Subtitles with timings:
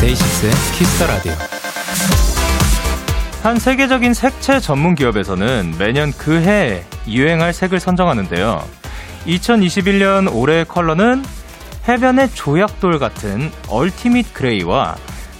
[0.00, 1.49] 데이식스의 키스 더 라디오.
[3.42, 8.62] 한 세계적인 색채 전문 기업에서는 매년 그해 유행할 색을 선정하는데요.
[9.26, 11.24] 2021년 올해의 컬러는
[11.88, 14.96] 해변의 조약돌 같은 ultimate gray와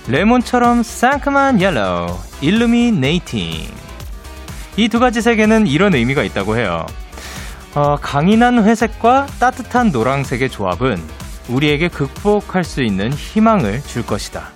[0.09, 3.69] 레몬처럼 상큼한 옐로우, illuminating.
[4.77, 6.87] 이 두 가지 색에는 이런 의미가 있다고 해요.
[7.75, 11.01] 어, 강인한 회색과 따뜻한 노란색의 조합은
[11.49, 14.49] 우리에게 극복할 수 있는 희망을 줄 것이다.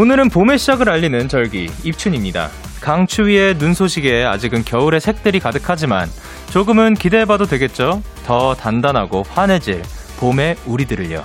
[0.00, 2.50] 오늘은 봄의 시작을 알리는 절기, 입춘입니다.
[2.80, 6.08] 강추위에 눈 소식에 아직은 겨울의 색들이 가득하지만
[6.52, 8.00] 조금은 기대해봐도 되겠죠?
[8.24, 9.82] 더 단단하고 환해질
[10.20, 11.24] 봄의 우리들을요.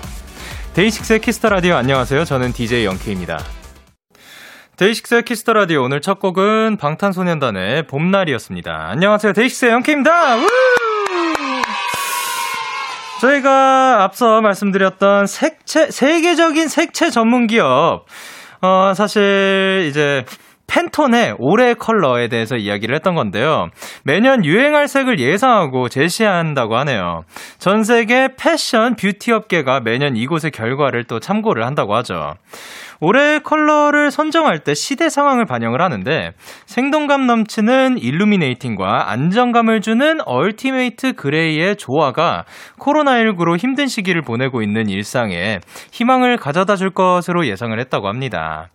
[0.74, 2.26] 데이식스의 키스 더 라디오 안녕하세요.
[2.26, 3.44] 저는 DJ 영케이입니다.
[4.78, 8.88] 데이식스의 키스 더 라디오 오늘 첫 곡은 방탄소년단의 봄날이었습니다.
[8.90, 9.34] 안녕하세요.
[9.34, 10.38] 데이식스의 영케이입니다.
[10.38, 10.48] 우!
[13.22, 18.08] 저희가 앞서 말씀드렸던 색채 세계적인 색채 전문 기업
[18.64, 20.24] 어, 사실 이제
[20.74, 23.68] 팬톤의 올해 컬러에 대해서 이야기를 했던 건데요.
[24.04, 27.22] 매년 유행할 색을 예상하고 제시한다고 하네요.
[27.60, 32.34] 전 세계 패션 뷰티 업계가 매년 이곳의 결과를 또 참고를 한다고 하죠.
[33.02, 36.32] 올해 컬러를 선정할 때 시대 상황을 반영을 하는데
[36.66, 42.46] 생동감 넘치는 illuminating과 안정감을 주는 ultimate gray의 조화가
[42.80, 45.60] 코로나19로 힘든 시기를 보내고 있는 일상에
[45.92, 48.70] 희망을 가져다 줄 것으로 예상을 했다고 합니다.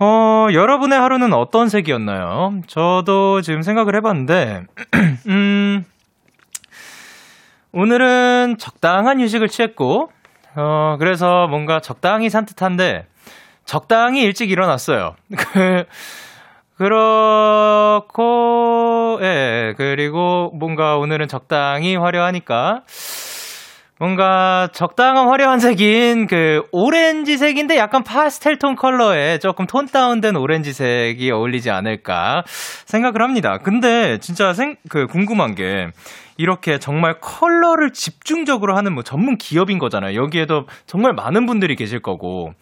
[0.00, 2.60] 어, 여러분의 하루는 어떤 색이었나요?
[2.68, 4.62] 저도 지금 생각을 해봤는데,
[5.26, 5.84] 음,
[7.72, 10.12] 오늘은 적당한 휴식을 취했고,
[10.54, 13.06] 어, 그래서 뭔가 적당히 산뜻한데,
[13.64, 15.16] 적당히 일찍 일어났어요.
[15.36, 15.84] 그,
[16.76, 18.28] 그렇고,
[19.20, 22.82] 예, 그리고 뭔가 오늘은 적당히 화려하니까,
[23.98, 31.70] 뭔가 적당한 화려한 색인 그 오렌지색인데 약간 파스텔 톤 컬러에 조금 톤 다운된 오렌지색이 어울리지
[31.70, 32.44] 않을까
[32.86, 33.58] 생각을 합니다.
[33.58, 35.88] 근데 진짜 생, 그 궁금한 게
[36.36, 40.14] 이렇게 정말 컬러를 집중적으로 하는 뭐 전문 기업인 거잖아요.
[40.14, 42.52] 여기에도 정말 많은 분들이 계실 거고.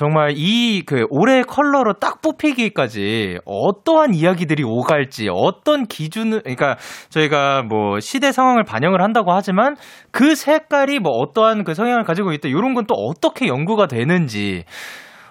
[0.00, 6.78] 정말 이 그 올해 컬러로 딱 뽑히기까지 어떠한 이야기들이 오갈지 어떤 기준을 그러니까
[7.10, 9.76] 저희가 뭐 시대 상황을 반영을 한다고 하지만
[10.10, 14.64] 그 색깔이 뭐 어떠한 그 성향을 가지고 있다 이런 건 또 어떻게 연구가 되는지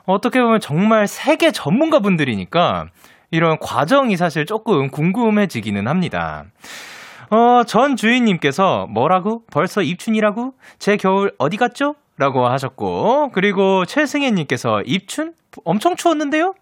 [0.05, 2.85] 어떻게 보면 정말 세계 전문가 분들이니까
[3.31, 6.45] 이런 과정이 사실 조금 궁금해지기는 합니다.
[7.31, 9.41] 어, 전 주인님께서 뭐라고?
[9.51, 10.53] 벌써 입춘이라고?
[10.77, 11.95] 제 겨울 어디 갔죠?
[12.19, 15.31] 라고 하셨고, 그리고 최승혜님께서 입춘?
[15.63, 16.53] 엄청 추웠는데요?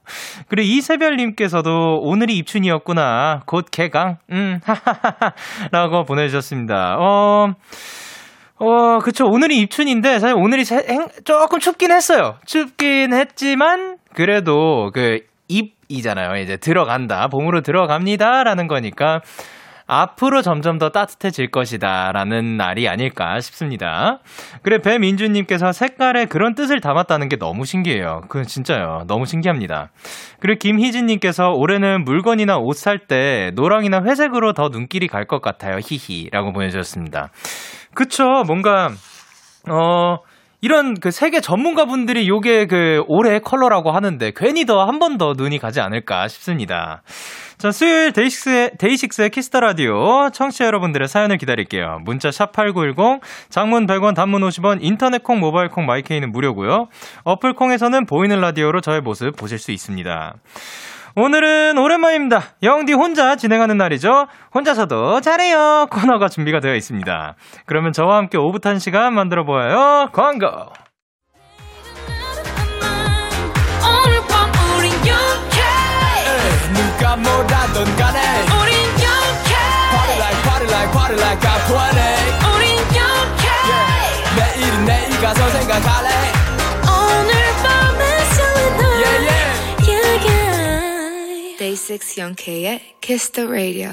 [0.48, 3.42] 그리고 이세별님께서도 오늘이 입춘이었구나.
[3.48, 4.18] 곧 개강.
[4.32, 5.34] 음, 하하하하.
[5.72, 6.98] 라고 보내주셨습니다.
[7.00, 7.48] 어,
[8.60, 9.26] 어, 그쵸.
[9.26, 12.36] 오늘이 입춘인데, 사실 오늘이 세, 행, 조금 춥긴 했어요.
[12.46, 16.40] 춥긴 했지만, 그래도 그, 입이잖아요.
[16.42, 17.30] 이제 들어간다.
[17.30, 18.44] 봄으로 들어갑니다.
[18.44, 19.22] 라는 거니까,
[19.88, 22.12] 앞으로 점점 더 따뜻해질 것이다.
[22.12, 24.20] 라는 날이 아닐까 싶습니다.
[24.62, 28.22] 그래, 배민주님께서 색깔에 그런 뜻을 담았다는 게 너무 신기해요.
[28.28, 29.06] 그, 진짜요.
[29.08, 29.90] 너무 신기합니다.
[30.40, 35.78] 그리고 김희진님께서 올해는 물건이나 옷 살 때 노랑이나 회색으로 더 눈길이 갈 것 같아요.
[35.82, 36.30] 히히.
[36.32, 37.30] 라고 보내주셨습니다.
[37.94, 38.24] 그쵸.
[38.46, 38.90] 뭔가,
[39.70, 40.18] 어,
[40.60, 45.60] 이런 그 세계 전문가분들이 요게 그 올해 컬러라고 하는데 괜히 더 한 번 더 눈이
[45.60, 47.04] 가지 않을까 싶습니다.
[47.60, 52.00] 자, 수요일 데이식스의, 데이식스의 키스 더 라디오 청취자 여러분들의 사연을 기다릴게요.
[52.06, 56.88] 문자 샵 8910 장문 100원 단문 50원 인터넷 콩 모바일 콩 마이케이는 무료고요.
[57.24, 60.36] 어플 콩에서는 보이는 라디오로 저의 모습 보실 수 있습니다.
[61.20, 62.44] 오늘은 오랜만입니다.
[62.62, 64.28] 영디 혼자 진행하는 날이죠.
[64.54, 65.88] 혼자서도 잘해요.
[65.90, 67.34] 코너가 준비가 되어 있습니다.
[67.66, 70.10] 그러면 저와 함께 오붓 한 시간 만들어 보아요.
[70.14, 70.48] 광고!
[76.74, 78.20] 누가 뭐라던 간에
[78.62, 79.56] 우린 영케
[79.90, 84.62] Party like party like party like I'm 20 우린 영케 yeah.
[84.62, 86.37] 내일은 내일 가서 생각할래
[91.60, 93.92] 6 영케의 Kiss the Radio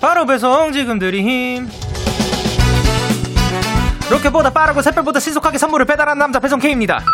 [0.00, 1.68] 바로 배송 지금 드림
[4.10, 7.04] 로켓보다 빠르고 새별보다 신속하게 선물을 배달하는 남자 배송K입니다.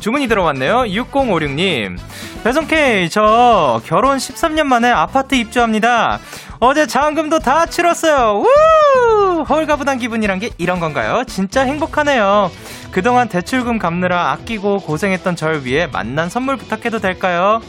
[0.00, 0.82] 주문이 들어왔네요.
[0.82, 1.96] 6056님.
[2.42, 6.18] 배송K, 저 결혼 13년 만에 아파트 입주합니다.
[6.60, 8.42] 어제 잔금도 다 치렀어요.
[8.44, 9.44] 우!
[9.48, 11.24] 헐가분한 기분이란 게 이런 건가요?
[11.26, 12.50] 진짜 행복하네요.
[12.90, 17.62] 그동안 대출금 갚느라 아끼고 고생했던 절 위해 만난 선물 부탁해도 될까요?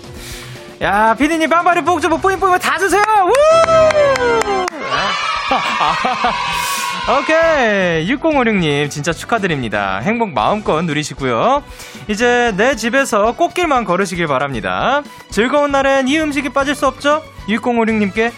[0.81, 3.01] 야, 피디님 빵빠리 복주부 뿌잉 뿌잉 다 주세요!
[3.23, 3.31] 우!
[7.19, 8.07] 오케이.
[8.07, 9.99] 6056님, 진짜 축하드립니다.
[9.99, 11.63] 행복 마음껏 누리시고요.
[12.07, 15.01] 이제 내 집에서 꽃길만 걸으시길 바랍니다.
[15.29, 17.23] 즐거운 날엔 이 음식이 빠질 수 없죠?
[17.47, 18.31] 6056님께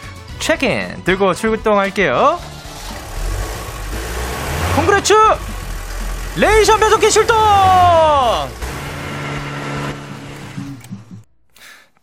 [0.44, 2.38] 치킨 들고 출동할게요.
[4.76, 6.80] Congratulations!
[6.82, 7.36] 배송K 출동!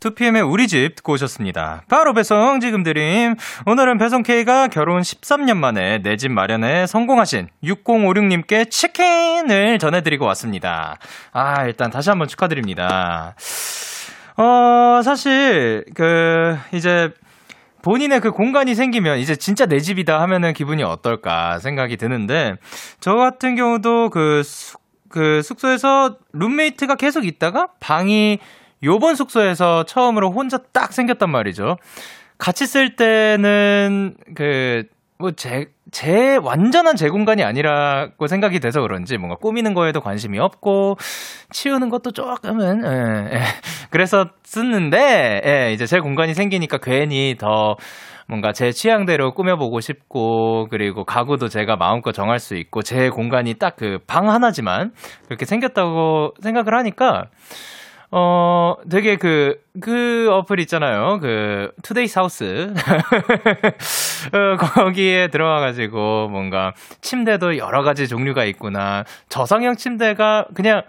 [0.01, 1.83] 2PM의 우리 집 듣고 오셨습니다.
[1.91, 3.35] 바로 배송 지금 드림.
[3.67, 10.97] 오늘은 배송 K가 결혼 13년 만에 내 집 마련에 성공하신 6056님께 치킨을 전해드리고 왔습니다.
[11.33, 13.35] 아, 일단 다시 한번 축하드립니다.
[14.39, 17.11] 어, 사실, 그, 이제,
[17.82, 22.55] 본인의 그 공간이 생기면 이제 진짜 내 집이다 하면은 기분이 어떨까 생각이 드는데,
[23.00, 28.38] 저 같은 경우도 그, 숙, 그 숙소에서 룸메이트가 계속 있다가 방이
[28.82, 31.77] 요번 숙소에서 처음으로 혼자 딱 생겼단 말이죠.
[32.38, 34.85] 같이 쓸 때는 그,
[35.19, 40.97] 뭐, 제, 제 완전한 제 공간이 아니라고 생각이 돼서 그런지 뭔가 꾸미는 거에도 관심이 없고,
[41.51, 43.41] 치우는 것도 조금은, 예, 예.
[43.91, 47.77] 그래서 쓰는데, 예, 이제 제 공간이 생기니까 괜히 더
[48.29, 53.77] 뭔가 제 취향대로 꾸며보고 싶고, 그리고 가구도 제가 마음껏 정할 수 있고, 제 공간이 딱
[53.77, 54.93] 그 방 하나지만
[55.27, 57.25] 그렇게 생겼다고 생각을 하니까,
[58.12, 61.19] 어, 되게 그, 그 어플 있잖아요.
[61.21, 62.75] 그, Today's House.
[64.35, 69.05] 어, 거기에 들어와가지고 뭔가 침대도 여러 가지 종류가 있구나.
[69.29, 70.83] 저상형 침대가 그냥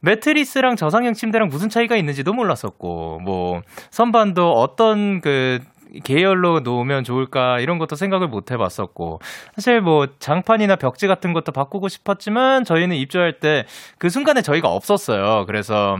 [0.00, 3.60] 매트리스랑 저상형 침대랑 무슨 차이가 있는지도 몰랐었고, 뭐,
[3.90, 5.60] 선반도 어떤 그
[6.04, 9.20] 계열로 놓으면 좋을까 이런 것도 생각을 못 해봤었고
[9.54, 13.64] 사실 뭐 장판이나 벽지 같은 것도 바꾸고 싶었지만 저희는 입주할 때
[13.98, 15.44] 그 순간에 저희가 없었어요.
[15.46, 15.98] 그래서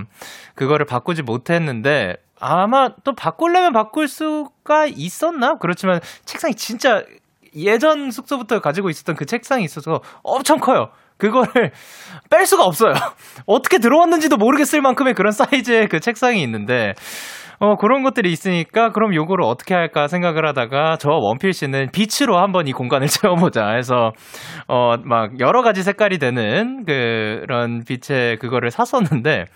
[0.54, 5.56] 그거를 바꾸지 못했는데 아마 또 바꾸려면 바꿀 수가 있었나?
[5.58, 7.02] 그렇지만 책상이 진짜
[7.54, 10.90] 예전 숙소부터 가지고 있었던 그 책상이 있어서 엄청 커요.
[11.16, 11.72] 그거를
[12.28, 12.92] 뺄 수가 없어요.
[13.46, 16.94] 어떻게 들어왔는지도 모르겠을 만큼의 그런 사이즈의 그 책상이 있는데
[17.58, 22.66] 어, 그런 것들이 있으니까 그럼 요거를 어떻게 할까 생각을 하다가 저 원필 씨는 빛으로 한번
[22.68, 24.12] 이 공간을 채워보자 해서
[24.68, 29.46] 어, 막 여러 가지 색깔이 되는 그런 빛의 그거를 샀었는데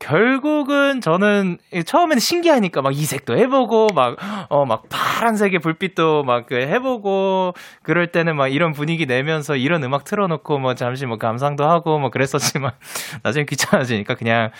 [0.00, 4.16] 결국은 저는 처음에는 신기하니까 막 이색도 해보고 막
[4.48, 7.52] 어 막 파란색의 불빛도 막 그 해보고
[7.82, 12.08] 그럴 때는 막 이런 분위기 내면서 이런 음악 틀어놓고 뭐 잠시 뭐 감상도 하고 뭐
[12.10, 12.72] 그랬었지만
[13.22, 14.50] 나중에 귀찮아지니까 그냥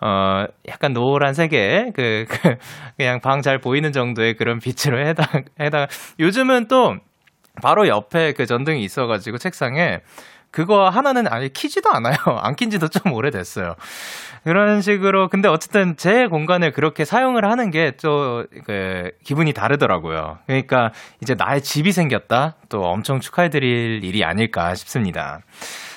[0.00, 2.56] 어 약간 노란색의 그, 그
[2.96, 5.26] 그냥 방 잘 보이는 정도의 그런 빛으로 해당
[5.58, 5.86] 해당
[6.20, 6.96] 요즘은 또
[7.62, 10.00] 바로 옆에 그 전등이 있어가지고 책상에
[10.50, 12.16] 그거 하나는 아예 키지도 않아요.
[12.42, 13.74] 안 킨지도 좀 오래됐어요.
[14.44, 20.38] 그런 식으로 근데 어쨌든 제 공간을 그렇게 사용을 하는 게 또 그 기분이 다르더라고요.
[20.46, 20.92] 그러니까
[21.22, 22.56] 이제 나의 집이 생겼다.
[22.68, 25.40] 또 엄청 축하해드릴 일이 아닐까 싶습니다.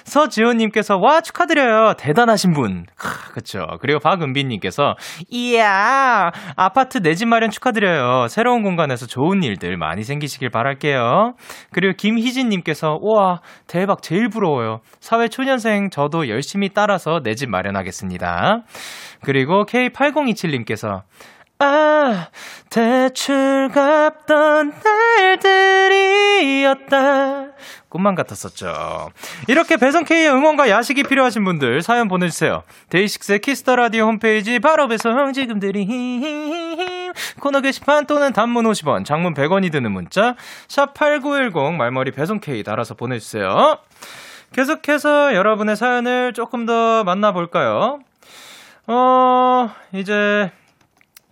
[0.04, 1.94] 서지호님께서 와 축하드려요.
[1.98, 2.86] 대단하신 분.
[2.98, 3.66] 하, 그쵸.
[3.82, 4.96] 그리고 박은빈님께서
[5.30, 8.28] 이야 아파트 내 집 마련 축하드려요.
[8.28, 11.34] 새로운 공간에서 좋은 일들 많이 생기시길 바랄게요.
[11.72, 14.02] 그리고 김희진님께서 우와 대박.
[14.02, 14.80] 제일 부러워요.
[15.00, 18.62] 사회 초년생 저도 열심히 따라서 내 집 마련하겠습니다.
[19.24, 21.02] 그리고 K8027님께서
[21.60, 22.28] 아,
[22.70, 24.74] 대출 갚던
[26.64, 27.54] 날들이었다.
[27.90, 29.12] 꿈만 같았었죠.
[29.48, 32.64] 이렇게 배송K의 응원과 야식이 필요하신 분들 사연 보내주세요.
[32.90, 35.86] 데이식스의 키스 더 라디오 홈페이지 바로 배송 지금 드림
[37.40, 40.36] 코너 게시판 또는 단문 50원, 장문 100원이 드는 문자
[40.68, 43.78] 샵8910 말머리 배송K 달아서 보내주세요.
[44.54, 48.00] 계속해서 여러분의 사연을 조금 더 만나볼까요?
[48.88, 50.52] 어, 이제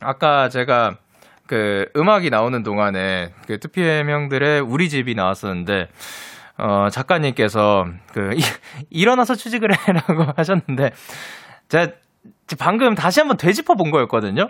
[0.01, 0.97] 아까 제가
[1.47, 5.89] 그 음악이 나오는 동안에 그 2PM 형들의 우리 집이 나왔었는데
[6.57, 8.41] 어 작가님께서 그 이,
[8.89, 10.91] 일어나서 취직을 해라고 하셨는데
[11.69, 11.91] 제가
[12.59, 14.49] 방금 다시 한번 되짚어 본 거였거든요.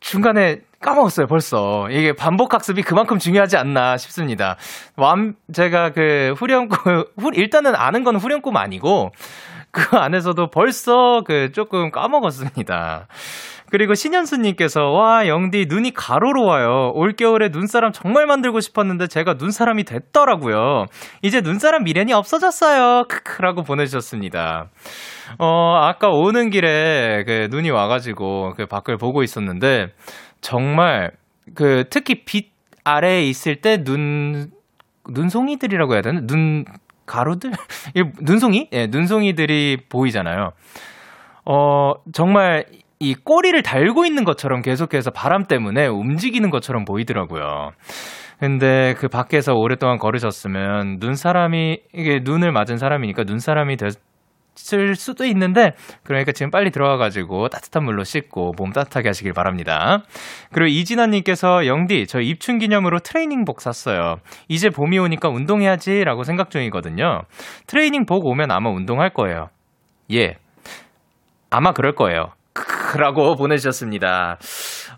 [0.00, 1.88] 중간에 까먹었어요, 벌써.
[1.90, 4.56] 이게 반복 학습이 그만큼 중요하지 않나 싶습니다.
[4.96, 9.12] 완, 제가 그 후렴구, 후, 일단은 아는 건 후렴구가 아니고,
[9.70, 13.06] 그 안에서도 벌써 그 조금 까먹었습니다.
[13.72, 16.92] 그리고 신현수님께서, 와, 영디, 눈이 가로로 와요.
[16.92, 20.84] 올겨울에 눈사람 정말 만들고 싶었는데 제가 눈사람이 됐더라고요.
[21.22, 23.04] 이제 눈사람 미련이 없어졌어요.
[23.08, 24.66] 크크라고 보내주셨습니다.
[25.38, 29.86] 어, 아까 오는 길에 그 눈이 와가지고 그 밖을 보고 있었는데,
[30.42, 31.12] 정말
[31.54, 32.52] 그 특히 빛
[32.84, 34.50] 아래에 있을 때 눈,
[35.08, 36.20] 눈송이들이라고 해야 되나?
[36.24, 36.66] 눈,
[37.06, 37.52] 가루들?
[38.20, 38.68] 눈송이?
[38.74, 40.50] 예, 눈송이들이 보이잖아요.
[41.46, 42.66] 어, 정말
[43.02, 47.70] 이 꼬리를 달고 있는 것처럼 계속해서 바람 때문에 움직이는 것처럼 보이더라고요.
[48.38, 55.72] 근데 그 밖에서 오랫동안 걸으셨으면 눈사람이, 이게 눈을 맞은 사람이니까 눈사람이 됐을 수도 있는데,
[56.04, 60.04] 그러니까 지금 빨리 들어와 가지고 따뜻한 물로 씻고 몸 따뜻하게 하시길 바랍니다.
[60.52, 64.16] 그리고 이진아 님께서 영디, 저 입춘 기념으로 트레이닝복 샀어요.
[64.48, 67.22] 이제 봄이 오니까 운동해야지라고 생각 중이거든요.
[67.66, 69.48] 트레이닝복 오면 아마 운동할 거예요.
[70.12, 70.36] 예.
[71.50, 72.32] 아마 그럴 거예요.
[72.52, 74.38] 크라고 보내주셨습니다.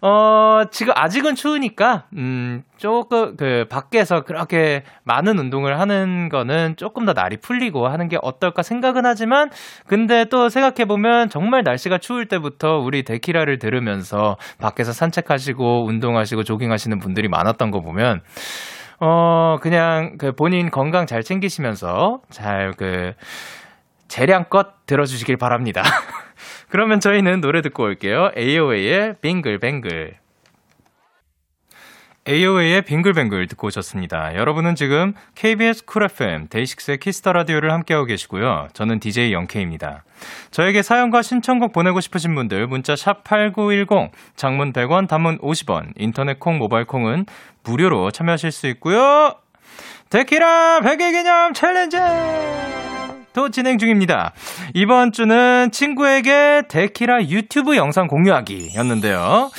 [0.03, 7.13] 어, 지금 아직은 추우니까, 음, 조금, 그, 밖에서 그렇게 많은 운동을 하는 거는 조금 더
[7.13, 9.51] 날이 풀리고 하는 게 어떨까 생각은 하지만,
[9.87, 17.29] 근데 또 생각해보면 정말 날씨가 추울 때부터 우리 데키라를 들으면서 밖에서 산책하시고, 운동하시고, 조깅하시는 분들이
[17.29, 18.21] 많았던 거 보면,
[19.01, 23.13] 어, 그냥 그 본인 건강 잘 챙기시면서 잘 그,
[24.09, 25.83] 재량껏 들어주시길 바랍니다.
[26.75, 28.33] 그러면 저희는 노래 듣고 올게요.
[28.37, 30.15] AOA의 빙글뱅글.
[32.29, 34.35] AOA의 빙글뱅글 듣고 오셨습니다.
[34.35, 38.67] 여러분은 지금 KBS 쿨 FM 데이식스의 키스 더 라디오를 함께하고 계시고요.
[38.73, 40.03] 저는 DJ 영케이입니다.
[40.51, 46.59] 저에게 사연과 신청곡 보내고 싶으신 분들 문자 샵 8910 장문 100원 단문 50원 인터넷 콩
[46.59, 47.27] 모바일 콩은
[47.63, 49.37] 무료로 참여하실 수 있고요.
[50.11, 52.94] 데키라 100일 기념 챌린지!
[53.35, 54.33] 또 진행 중입니다.
[54.73, 59.51] 이번 주는 친구에게 데키라 유튜브 영상 공유하기였는데요.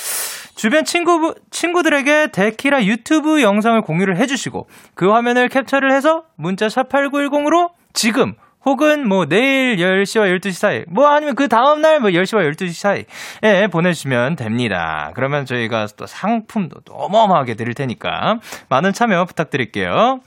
[0.56, 8.34] 주변 친구, 친구들에게 데키라 유튜브 영상을 공유를 해주시고 그 화면을 캡처를 해서 문자 샵8910으로 지금
[8.66, 14.38] 혹은 뭐 내일 10시와 12시 사이, 뭐 아니면 그 다음날 뭐 10시와 12시 사이에 보내주시면
[14.38, 15.12] 됩니다.
[15.14, 18.40] 그러면 저희가 또 상품도 어마어마하게 드릴 테니까
[18.70, 20.20] 많은 참여 부탁드릴게요.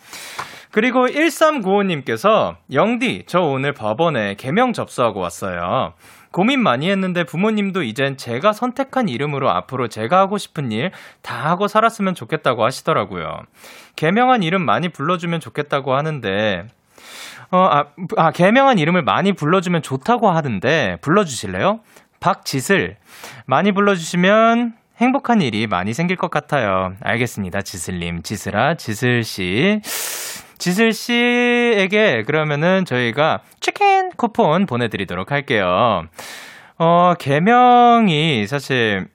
[0.78, 5.94] 그리고 1395님께서 영디, 저 오늘 법원에 개명 접수하고 왔어요.
[6.30, 11.66] 고민 많이 했는데 부모님도 이젠 제가 선택한 이름으로 앞으로 제가 하고 싶은 일 다 하고
[11.66, 13.40] 살았으면 좋겠다고 하시더라고요.
[13.96, 16.68] 개명한 이름 많이 불러주면 좋겠다고 하는데,
[17.50, 21.80] 어, 아, 아, 개명한 이름을 많이 불러주면 좋다고 하는데, 불러주실래요?
[22.20, 22.98] 박지슬.
[23.46, 26.92] 많이 불러주시면 행복한 일이 많이 생길 것 같아요.
[27.02, 27.62] 알겠습니다.
[27.62, 29.80] 지슬님, 지슬아, 지슬씨.
[30.58, 36.04] 지슬 씨에게 그러면은 저희가 치킨 쿠폰 보내드리도록 할게요.
[36.78, 39.06] 어, 개명이 사실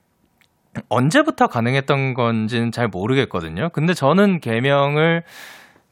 [0.90, 3.70] 언제부터 가능했던 건지는 잘 모르겠거든요.
[3.70, 5.24] 근데 저는 개명을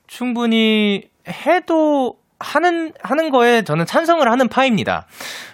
[0.07, 5.05] 충분히 해도 하는, 하는 거에 저는 찬성을 하는 파입니다.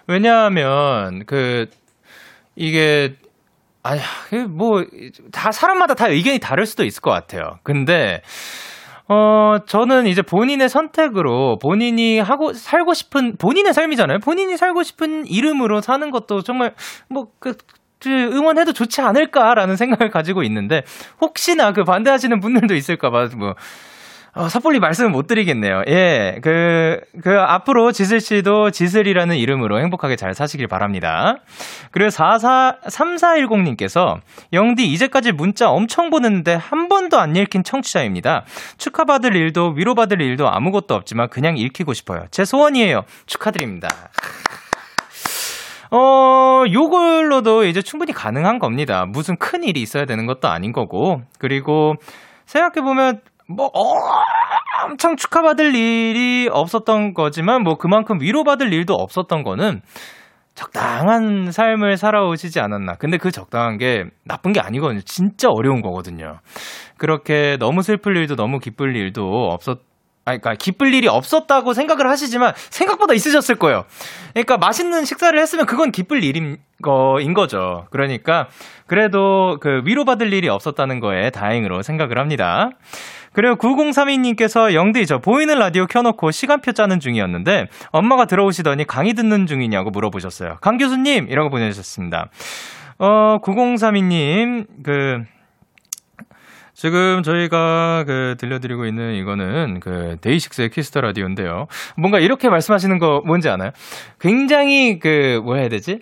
[0.08, 1.70] 왜냐하면, 그,
[2.56, 3.16] 이게,
[3.84, 4.02] 아야,
[4.50, 4.86] 뭐,
[5.32, 7.60] 다, 사람마다 다 의견이 다를 수도 있을 것 같아요.
[7.64, 8.22] 근데,
[9.10, 14.20] 어, 저는 이제 본인의 선택으로 본인이 하고 살고 싶은 본인의 삶이잖아요.
[14.20, 16.74] 본인이 살고 싶은 이름으로 사는 것도 정말
[17.10, 17.56] 뭐 그,
[18.00, 20.84] 그 응원해도 좋지 않을까라는 생각을 가지고 있는데
[21.22, 23.54] 혹시나 그 반대하시는 분들도 있을까봐 뭐
[24.38, 25.82] 어, 섣불리 말씀을 못 드리겠네요.
[25.88, 31.38] 예, 그, 그, 앞으로 지슬 씨도 지슬이라는 이름으로 행복하게 잘 사시길 바랍니다.
[31.90, 34.20] 그리고 44, 3410님께서,
[34.54, 38.46] 영디, 이제까지 문자 엄청 보냈는데 한 번도 안 읽힌 청취자입니다.
[38.78, 42.26] 축하받을 일도 위로받을 일도 아무것도 없지만 그냥 읽히고 싶어요.
[42.30, 43.06] 제 소원이에요.
[43.26, 43.90] 축하드립니다.
[45.90, 49.06] 어, 요걸로도 이제 충분히 가능한 겁니다.
[49.08, 51.24] 무슨 큰 일이 있어야 되는 것도 아닌 거고.
[51.40, 51.96] 그리고
[52.46, 53.72] 생각해보면 뭐
[54.84, 59.82] 엄청 축하받을 일이 없었던 거지만 뭐 그만큼 위로받을 일도 없었던 거는
[60.54, 62.96] 적당한 삶을 살아오시지 않았나.
[62.96, 65.02] 근데 그 적당한 게 나쁜 게 아니거든요.
[65.02, 66.40] 진짜 어려운 거거든요.
[66.98, 69.80] 그렇게 너무 슬플 일도 너무 기쁠 일도 없었
[70.26, 73.86] 아니, 그러니까 기쁠 일이 없었다고 생각을 하시지만 생각보다 있으셨을 거예요.
[74.34, 77.86] 그러니까 맛있는 식사를 했으면 그건 기쁠 일인 거인 거죠.
[77.92, 78.48] 그러니까
[78.88, 82.72] 그래도 그 위로받을 일이 없었다는 거에 다행으로 생각을 합니다.
[83.38, 89.92] 그리고 9032님께서 영디 저 보이는 라디오 켜놓고 시간표 짜는 중이었는데 엄마가 들어오시더니 강의 듣는 중이냐고
[89.92, 90.56] 물어보셨어요.
[90.60, 92.32] 강 교수님 이라고 보내주셨습니다.
[92.98, 95.20] 어 9032님 그
[96.74, 101.68] 지금 저희가 그 들려드리고 있는 이거는 그 데이식스의 키스 더 라디오인데요.
[101.96, 103.70] 뭔가 이렇게 말씀하시는 거 뭔지 아나요?
[104.20, 106.00] 굉장히 그 뭐 해야 되지?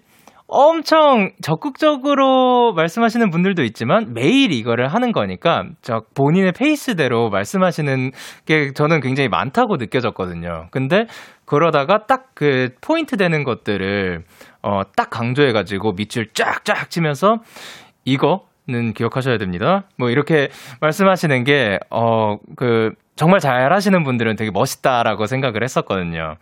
[0.47, 8.11] 엄청 적극적으로 말씀하시는 분들도 있지만 매일 이거를 하는 거니까 저 본인의 페이스대로 말씀하시는
[8.45, 10.67] 게 저는 굉장히 많다고 느껴졌거든요.
[10.71, 11.05] 근데
[11.45, 14.23] 그러다가 딱 그 포인트 되는 것들을
[14.61, 17.37] 어, 딱 강조해 가지고 밑줄 쫙쫙 치면서
[18.03, 19.85] 이거는 기억하셔야 됩니다.
[19.97, 20.49] 뭐 이렇게
[20.81, 26.35] 말씀하시는 게, 어, 그, 정말 잘 하시는 분들은 되게 멋있다라고 생각을 했었거든요.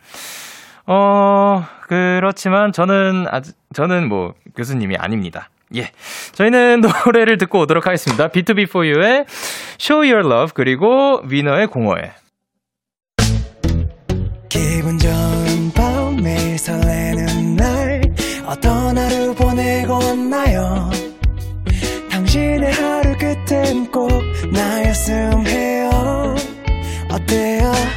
[0.85, 5.49] 어, 그렇지만 저는 아직, 저는 뭐 교수님이 아닙니다.
[5.75, 5.89] 예.
[6.33, 8.27] 저희는 노래를 듣고 오도록 하겠습니다.
[8.29, 9.25] B2B4U의
[9.79, 12.11] Show Your Love 그리고 위너의 공허해.
[14.49, 18.01] 기분 좋은 밤 매일 설레는 날
[18.45, 20.91] 어떤 하루 보내고 왔나요
[22.11, 24.11] 당신의 하루 끝엔 꼭
[24.51, 25.82] 나였음 해요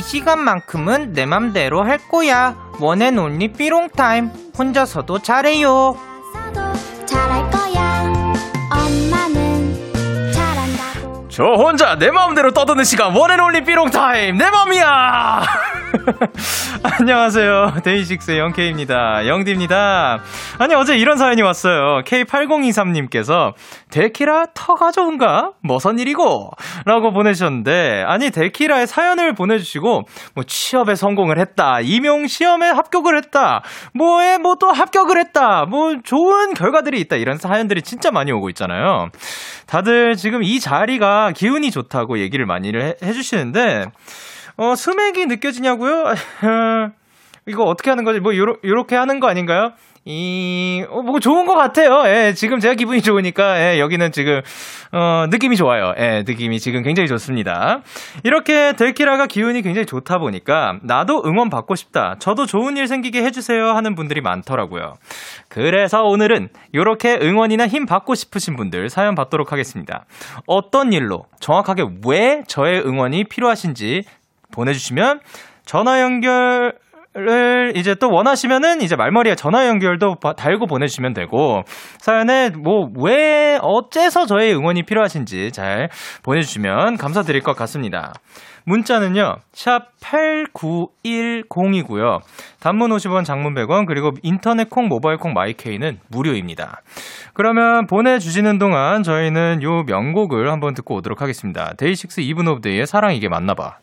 [0.00, 2.56] 이 시간만큼은 내 맘대로 할 거야.
[2.78, 4.30] 원앤 온리 삐롱 타임.
[4.58, 5.94] 혼자서도 잘해요.
[11.28, 15.42] 저 혼자 내 마음대로 떠드는 시간 one and only 삐롱 타임 내 맘이야
[17.00, 17.80] 안녕하세요.
[17.82, 19.26] 데이식스의 영케이입니다.
[19.26, 20.20] 영디입니다.
[20.58, 22.02] 아니 어제 이런 사연이 왔어요.
[22.04, 23.54] K8023님께서
[23.90, 25.52] 데키라 터 가져온가?
[25.62, 26.50] 뭐선 일이고?
[26.86, 30.02] 라고 보내주셨는데 아니 데키라의 사연을 보내주시고
[30.34, 33.62] 뭐 취업에 성공을 했다 임용 시험에 합격을 했다
[33.94, 39.08] 뭐에 뭐 또 합격을 했다 뭐 좋은 결과들이 있다 이런 사연들이 진짜 많이 오고 있잖아요.
[39.66, 43.86] 다들 지금 이 자리가 기운이 좋다고 얘기를 많이 해, 해주시는데,
[44.60, 46.04] 어, 스맥이 느껴지냐고요?
[47.48, 48.20] 이거 어떻게 하는 거지?
[48.20, 49.72] 뭐, 요러, 요렇게 하는 거 아닌가요?
[50.04, 52.02] 이, 어, 뭐 좋은 것 같아요.
[52.06, 54.42] 예, 지금 제가 기분이 좋으니까, 예, 여기는 지금,
[54.92, 55.94] 어, 느낌이 좋아요.
[55.98, 57.80] 예, 느낌이 지금 굉장히 좋습니다.
[58.22, 62.16] 이렇게 데키라가 기운이 굉장히 좋다 보니까, 나도 응원 받고 싶다.
[62.18, 63.68] 저도 좋은 일 생기게 해주세요.
[63.68, 64.94] 하는 분들이 많더라고요.
[65.48, 70.04] 그래서 오늘은 이렇게 응원이나 힘 받고 싶으신 분들 사연 받도록 하겠습니다.
[70.46, 74.04] 어떤 일로, 정확하게 왜 저의 응원이 필요하신지
[74.52, 75.20] 보내주시면,
[75.64, 76.74] 전화 연결,
[77.12, 81.64] 를 이제 또 원하시면은 이제 말머리에 전화 연결도 달고 보내주시면 되고
[81.98, 85.88] 사연에 뭐 왜 어째서 저의 응원이 필요하신지 잘
[86.22, 88.12] 보내주시면 감사드릴 것 같습니다.
[88.64, 92.20] 문자는요 샵 8910이고요
[92.60, 96.82] 단문 50원 장문 100원 그리고 인터넷 콩 모바일 콩 마이케이는 무료입니다.
[97.34, 101.74] 그러면 보내주시는 동안 저희는 요 명곡을 한번 듣고 오도록 하겠습니다.
[101.76, 103.78] 데이식스 이븐 오브 데이의 사랑 이게 맞나봐.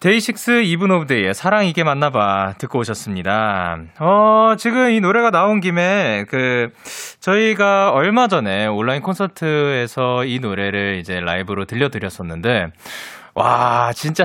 [0.00, 3.80] 데이식스 이븐 오브 데이의 사랑 이게 맞나봐 듣고 오셨습니다.
[3.98, 6.70] 어, 지금 이 노래가 나온 김에 그
[7.20, 12.72] 저희가 얼마 전에 온라인 콘서트에서 이 노래를 이제 라이브로 들려드렸었는데
[13.34, 14.24] 와, 진짜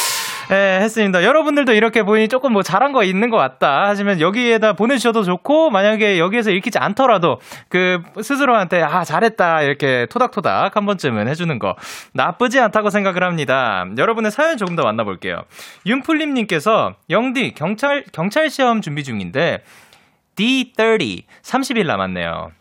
[0.51, 1.23] 예, 했습니다.
[1.23, 6.19] 여러분들도 이렇게 보니 조금 뭐 잘한 거 있는 것 같다 하시면 여기에다 보내주셔도 좋고, 만약에
[6.19, 11.75] 여기에서 읽히지 않더라도 그 스스로한테 아, 잘했다 이렇게 토닥토닥 한 번쯤은 해주는 거
[12.13, 13.85] 나쁘지 않다고 생각을 합니다.
[13.97, 15.43] 여러분의 사연 조금 더 만나볼게요.
[15.85, 19.63] 윤풀림님께서 영디 경찰, 경찰 시험 준비 중인데
[20.35, 22.51] D30 30일 남았네요.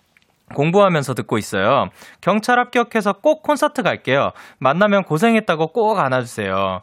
[0.54, 1.88] 공부하면서 듣고 있어요.
[2.20, 4.30] 경찰 합격해서 꼭 콘서트 갈게요.
[4.58, 6.80] 만나면 고생했다고 꼭 안아주세요.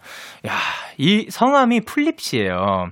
[0.48, 0.54] 야,
[0.98, 2.90] 이 성함이 풀립씨예요.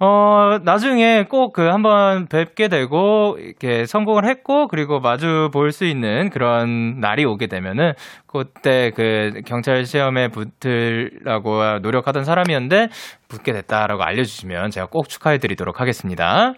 [0.00, 6.28] 어, 나중에 꼭 그 한번 뵙게 되고, 이렇게 성공을 했고, 그리고 마주 볼 수 있는
[6.30, 7.92] 그런 날이 오게 되면은,
[8.26, 12.88] 그때 그 경찰 시험에 붙으라고 노력하던 사람이었는데,
[13.28, 16.54] 붙게 됐다라고 알려주시면 제가 꼭 축하해드리도록 하겠습니다.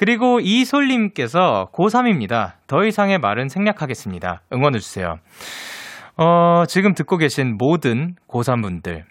[0.00, 2.52] 그리고 이솔님께서 고3입니다.
[2.66, 4.40] 더 이상의 말은 생략하겠습니다.
[4.50, 5.18] 응원해주세요.
[6.16, 9.02] 어, 지금 듣고 계신 모든 고3분들,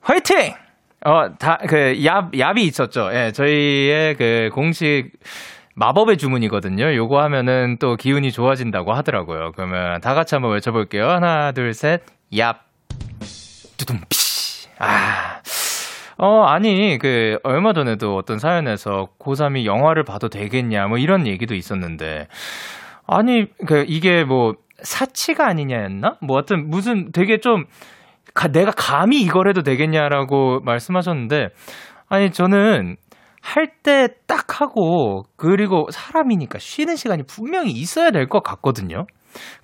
[0.00, 0.54] 화이팅!
[1.04, 3.10] 어, 다, 그, 얍, 얍이 있었죠.
[3.12, 5.10] 예, 저희의 그 공식
[5.74, 6.94] 마법의 주문이거든요.
[6.94, 9.52] 요거 하면은 또 기운이 좋아진다고 하더라고요.
[9.54, 11.10] 그러면 다 같이 한번 외쳐볼게요.
[11.10, 12.56] 하나, 둘, 셋, 얍.
[13.76, 14.16] 두둠, 피.
[14.78, 15.41] 아.
[16.24, 22.28] 어, 아니, 그, 얼마 전에도 어떤 사연에서 고3이 영화를 봐도 되겠냐, 뭐 이런 얘기도 있었는데.
[23.08, 26.18] 아니, 그, 이게 뭐, 사치가 아니냐였나?
[26.20, 27.64] 뭐, 하여튼, 무슨 되게 좀,
[28.34, 31.48] 가, 내가 감히 이걸 해도 되겠냐라고 말씀하셨는데,
[32.08, 32.96] 아니, 저는
[33.40, 39.06] 할 때 딱 하고, 그리고 사람이니까 쉬는 시간이 분명히 있어야 될 것 같거든요.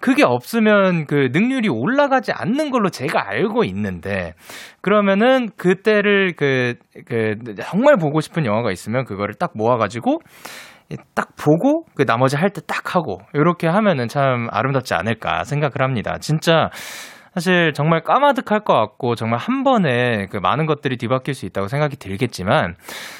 [0.00, 4.35] 그게 없으면 그 능률이 올라가지 않는 걸로 제가 알고 있는데,
[4.81, 6.74] 그러면은 그때를 그,
[7.07, 10.20] 그, 정말 보고 싶은 영화가 있으면 그거를 딱 모아가지고,
[11.14, 16.16] 딱 보고 그 나머지 할 때 딱 하고 이렇게 하면은 참 아름답지 않을까 생각을 합니다.
[16.18, 16.70] 진짜
[17.35, 21.96] 사실 정말 까마득할 것 같고 정말 한 번에 그 많은 것들이 뒤바뀔 수 있다고 생각이
[21.98, 22.74] 들겠지만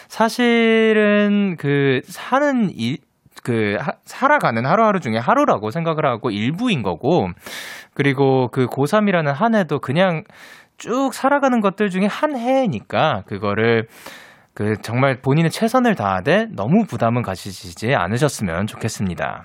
[0.09, 2.99] 사실은 그 사는 일,
[3.42, 7.29] 그 하, 살아가는 하루하루 중에 하루라고 생각을 하고 일부인 거고
[7.94, 10.24] 그리고 그 고3이라는 한 해도 그냥
[10.77, 13.87] 쭉 살아가는 것들 중에 한 해니까 그거를
[14.59, 19.44] 그 정말 본인의 최선을 다하되 너무 부담은 가지지 않으셨으면 좋겠습니다.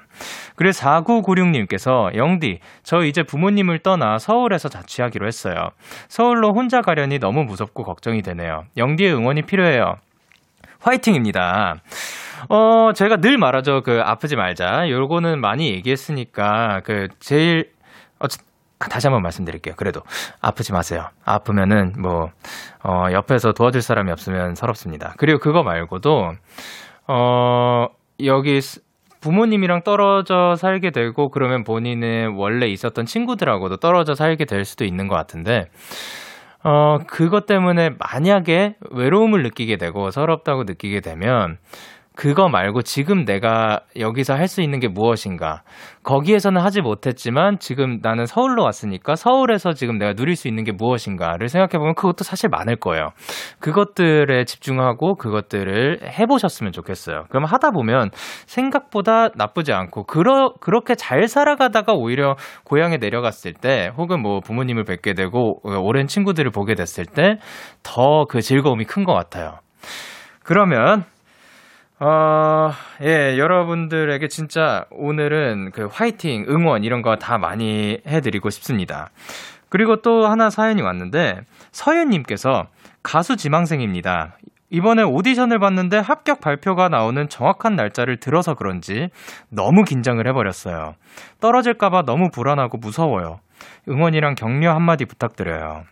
[0.56, 5.70] 그리고 4996님께서 영디, 저 이제 부모님을 떠나 서울에서 자취하기로 했어요.
[6.08, 8.64] 서울로 혼자 가려니 너무 무섭고 걱정이 되네요.
[8.76, 9.98] 영디의 응원이 필요해요.
[10.80, 11.76] 화이팅입니다.
[12.50, 13.82] 어, 제가 늘 말하죠.
[13.82, 14.90] 그, 아프지 말자.
[14.90, 17.72] 요거는 많이 얘기했으니까, 그, 제일,
[18.20, 18.26] 어,
[18.80, 19.76] 다시 한번 말씀드릴게요.
[19.78, 20.02] 그래도,
[20.42, 21.10] 아프지 마세요.
[21.24, 22.30] 아프면은, 뭐,
[22.84, 25.14] 어, 옆에서 도와줄 사람이 없으면 서럽습니다.
[25.18, 26.34] 그리고 그거 말고도,
[27.08, 27.88] 어,
[28.26, 28.60] 여기
[29.22, 35.16] 부모님이랑 떨어져 살게 되고, 그러면 본인의 원래 있었던 친구들하고도 떨어져 살게 될 수도 있는 것
[35.16, 35.70] 같은데,
[36.66, 41.58] 어, 그것 때문에 만약에 외로움을 느끼게 되고 서럽다고 느끼게 되면
[42.16, 45.64] 그거 말고 지금 내가 여기서 할 수 있는 게 무엇인가.
[46.04, 51.48] 거기에서는 하지 못했지만 지금 나는 서울로 왔으니까 서울에서 지금 내가 누릴 수 있는 게 무엇인가를
[51.48, 53.10] 생각해보면 그것도 사실 많을 거예요.
[53.60, 57.24] 그것들에 집중하고 그것들을 해보셨으면 좋겠어요.
[57.30, 58.12] 그럼 하다 보면
[58.46, 65.14] 생각보다 나쁘지 않고, 그러, 그렇게 잘 살아가다가 오히려 고향에 내려갔을 때 혹은 뭐 부모님을 뵙게
[65.14, 67.38] 되고 오랜 친구들을 보게 됐을 때
[67.82, 69.60] 더 그 즐거움이 큰 것 같아요.
[70.44, 71.04] 그러면
[72.06, 79.10] 어, 예, 여러분들에게 진짜 오늘은 그 화이팅, 응원 이런 거 다 많이 해드리고 싶습니다.
[79.70, 81.40] 그리고 또 하나 사연이 왔는데,
[81.72, 82.66] 서윤님께서
[83.04, 84.36] 가수 지망생입니다.
[84.70, 89.10] 이번에 오디션을 봤는데 합격 발표가 나오는 정확한 날짜를 들어서 그런지
[89.50, 90.96] 너무 긴장을 해버렸어요.
[91.40, 93.40] 떨어질까봐 너무 불안하고 무서워요.
[93.88, 95.84] 응원이랑 격려 한마디 부탁드려요.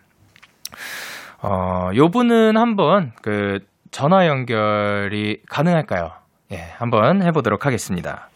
[1.43, 3.59] 어, 요 분은 한번 그
[3.91, 6.11] 전화 연결이 가능할까요?
[6.53, 8.29] 예, 한번 해보도록 하겠습니다.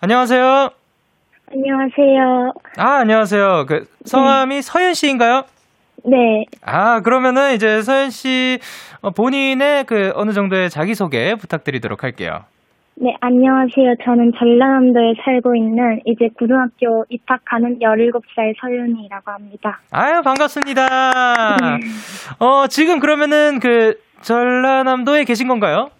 [0.00, 0.70] 안녕하세요.
[1.52, 2.52] 안녕하세요.
[2.78, 3.66] 아, 안녕하세요.
[3.66, 4.62] 그 성함이 네.
[4.62, 5.42] 서현 씨인가요?
[6.04, 6.44] 네.
[6.64, 8.60] 아, 그러면은 이제 서현 씨
[9.02, 12.44] 어, 본인의 그 어느 정도의 자기소개 부탁드리도록 할게요.
[12.96, 13.94] 네, 안녕하세요.
[14.04, 19.80] 저는 전라남도에 살고 있는 이제 고등학교 입학하는 17살 서윤이라고 합니다.
[19.90, 21.54] 아유, 반갑습니다.
[22.40, 25.90] 어, 지금 그러면은 그 전라남도에 계신 건가요?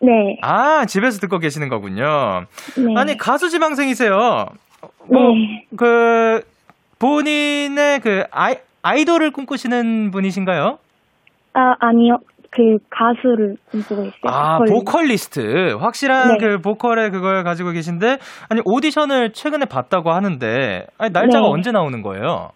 [0.00, 0.36] 네.
[0.42, 2.44] 아, 집에서 듣고 계시는 거군요.
[2.76, 2.94] 네.
[2.96, 4.46] 아니, 가수 지망생이세요.
[5.08, 5.66] 뭐, 네.
[5.76, 6.42] 그,
[6.98, 10.78] 본인의 그, 아이, 아이돌을 꿈꾸시는 분이신가요?
[11.54, 12.18] 아, 아니요.
[12.54, 14.12] 그 가수를 꿈꾸고 있어요.
[14.24, 15.06] 아, 보컬.
[15.06, 16.38] 리스트 확실한 네.
[16.38, 21.50] 그 보컬의 그걸 가지고 계신데, 아니, 오디션을 최근에 봤다고 하는데, 아니, 날짜가 네.
[21.50, 22.50] 언제 나오는 거예요?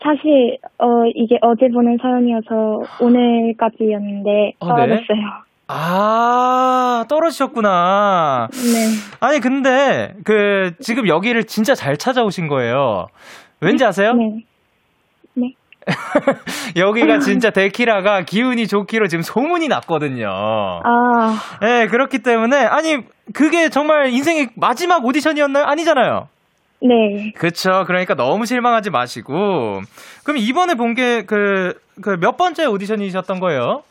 [0.00, 4.86] 사실 어 이게 어제 보낸 사연이어서 오늘까지였는데 어, 네.
[4.86, 5.48] 떨어졌어요.
[5.66, 8.48] 아, 떨어지셨구나.
[8.50, 9.18] 네.
[9.20, 13.06] 아니, 근데, 그, 지금 여기를 진짜 잘 찾아오신 거예요.
[13.60, 14.14] 왠지 아세요?
[14.14, 14.44] 네.
[15.88, 16.80] 네.
[16.80, 20.28] 여기가 진짜 데키라가 기운이 좋기로 지금 소문이 났거든요.
[20.28, 22.98] 아, 네, 그렇기 때문에, 아니,
[23.34, 25.64] 그게 정말 인생의 마지막 오디션이었나요?
[25.64, 26.28] 아니잖아요.
[26.80, 27.32] 네.
[27.36, 27.84] 그쵸.
[27.86, 29.80] 그러니까 너무 실망하지 마시고.
[30.24, 33.82] 그럼 이번에 본 게 그, 그 몇 번째 오디션이셨던 거예요?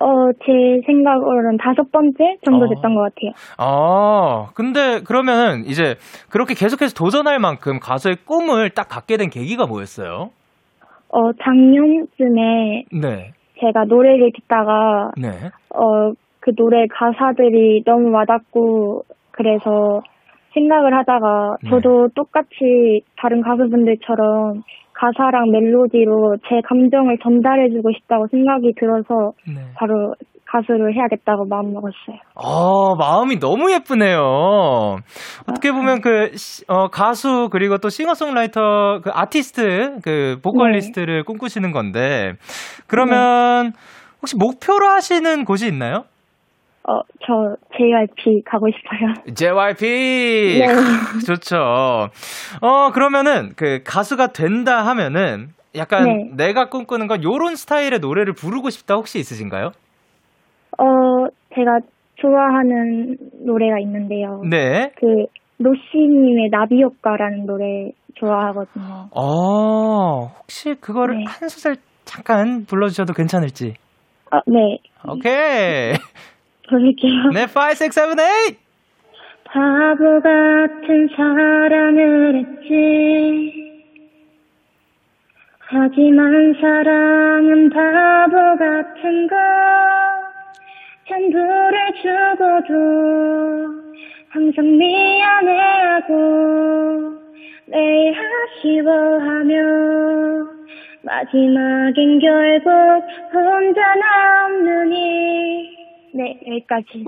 [0.00, 0.06] 어,
[0.44, 2.68] 제 생각으로는 다섯 번째 정도 어.
[2.68, 3.32] 됐던 것 같아요.
[3.58, 5.94] 아, 근데 그러면 이제
[6.28, 10.30] 그렇게 계속해서 도전할 만큼 가수의 꿈을 딱 갖게 된 계기가 뭐였어요?
[11.12, 13.32] 어, 작년쯤에 네.
[13.60, 15.28] 제가 노래를 듣다가 네.
[15.74, 20.02] 어, 그 노래 가사들이 너무 와닿고 그래서
[20.54, 21.70] 생각을 하다가 네.
[21.70, 24.62] 저도 똑같이 다른 가수분들처럼
[24.94, 29.54] 가사랑 멜로디로 제 감정을 전달해주고 싶다고 생각이 들어서 네.
[29.74, 30.14] 바로
[30.52, 32.18] 가수를 해야겠다고 마음 먹었어요.
[32.34, 34.96] 어, 마음이 너무 예쁘네요.
[35.48, 42.34] 어떻게 보면 그, 시- 어, 가수, 그리고 또 싱어송라이터, 그 아티스트, 그 보컬리스트를 꿈꾸시는 건데,
[42.86, 43.72] 그러면
[44.20, 46.04] 혹시 목표로 하시는 곳이 있나요?
[46.86, 49.14] 어, 저 JYP 가고 싶어요.
[49.34, 50.58] JYP!
[50.58, 50.66] 네.
[51.26, 51.56] 좋죠.
[52.60, 56.04] 어, 그러면은 그 가수가 된다 하면은 약간
[56.36, 56.46] 네.
[56.48, 59.70] 내가 꿈꾸는 건 요런 스타일의 노래를 부르고 싶다 혹시 있으신가요?
[60.78, 61.80] 어, 제가
[62.16, 64.42] 좋아하는 노래가 있는데요.
[64.48, 64.90] 네.
[64.96, 65.26] 그
[65.58, 69.08] 로시님의 나비 효과라는 노래 좋아하거든요.
[69.14, 71.24] 어, 혹시 그거를 네.
[71.26, 73.74] 한 소절 잠깐 불러주셔도 괜찮을지.
[74.30, 74.78] 아, 네.
[75.08, 75.92] 오케이.
[76.68, 77.30] 부를게요.
[77.34, 78.62] 네, 5, 6, 7, 8.
[79.44, 83.72] 바보 같은 사랑을 했지.
[85.60, 89.36] 하지만 사랑은 바보 같은 거.
[91.08, 92.74] 전부를 주고도
[94.30, 96.12] 항상 미안해하고
[97.66, 99.54] 매일 아쉬워하며
[101.02, 102.70] 마지막엔 결국
[103.32, 105.70] 혼자 남느니
[106.14, 107.04] 네 여기까지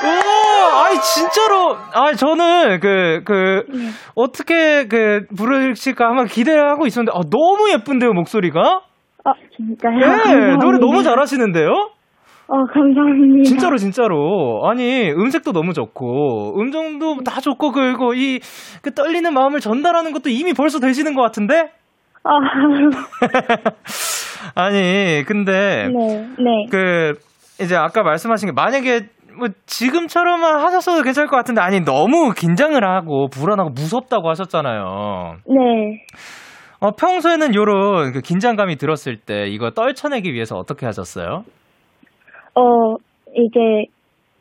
[0.00, 0.06] 오,
[0.76, 1.76] 아이, 진짜로.
[1.92, 3.88] 아 저는 그, 그, 네.
[4.14, 8.82] 어떻게 그, 부르실까 한번 기대를 하고 있었는데, 아, 너무 예쁜데요, 목소리가?
[9.28, 9.98] 어 진짜요?
[9.98, 10.56] 네.
[10.56, 11.68] 노래 너무 잘하시는데요?
[12.50, 14.62] 어 감사합니다 진짜로, 진짜로.
[14.64, 18.40] 아니, 음색도 너무 좋고, 음정도 다 좋고, 그리고 이,
[18.80, 21.70] 그 떨리는 마음을 전달하는 것도 이미 벌써 되시는 것 같은데?
[22.24, 22.38] 어,
[24.54, 26.66] 아니, 근데, 네, 네.
[26.70, 27.12] 그,
[27.60, 33.28] 이제 아까 말씀하신 게, 만약에, 뭐, 지금처럼만 하셨어도 괜찮을 것 같은데, 아니, 너무 긴장을 하고,
[33.28, 35.34] 불안하고, 무섭다고 하셨잖아요.
[35.48, 36.02] 네.
[36.80, 41.42] 어, 평소에는 요런 그 긴장감이 들었을 때, 이거 떨쳐내기 위해서 어떻게 하셨어요?
[42.54, 42.96] 어,
[43.34, 43.86] 이제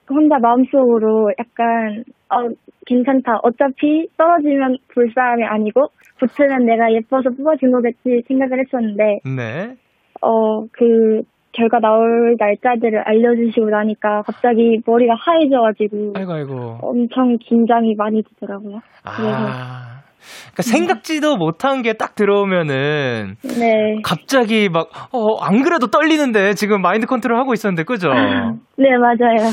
[0.10, 2.50] 혼자 마음속으로 약간 어,
[2.86, 3.40] 괜찮다.
[3.44, 5.88] 어차피 떨어지면 볼 사람이 아니고
[6.20, 9.76] 붙으면 내가 예뻐서 뽑아준 거겠지 생각을 했었는데 네.
[10.22, 11.22] 어, 그
[11.52, 16.56] 결과 나올 날짜들을 알려주시고 나니까 갑자기 머리가 하얘져가지고 아이고, 아이고.
[16.82, 18.80] 엄청 긴장이 많이 되더라고요.
[19.04, 19.12] 아.
[19.16, 23.96] 그 러니까 생각지도 못한 게 딱 들어오면은 네.
[24.04, 28.10] 갑자기 막, 어, 안 그래도 떨리는데 지금 마인드 컨트롤 하고 있었는데, 그죠?
[28.78, 29.50] 네, 맞아요.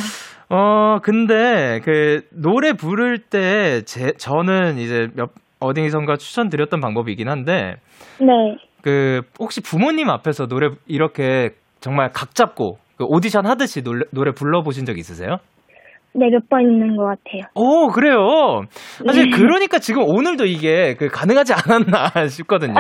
[0.51, 7.77] 어, 근데 그 노래 부를 때 제, 저는 이제 몇, 어디선가 추천드렸던 방법이긴 한데,
[8.21, 8.57] 네.
[8.83, 11.51] 그 혹시 부모님 앞에서 노래 이렇게
[11.81, 15.39] 정말 각 잡고 그 오디션 하듯이 노래, 노래 불러보신 적 있으세요?
[16.17, 17.43] 네, 몇 번 있는 것 같아요.
[17.55, 18.63] 오, 그래요.
[19.05, 19.37] 사실 네.
[19.37, 22.75] 그러니까 지금 오늘도 이게 그 가능하지 않았나 싶거든요.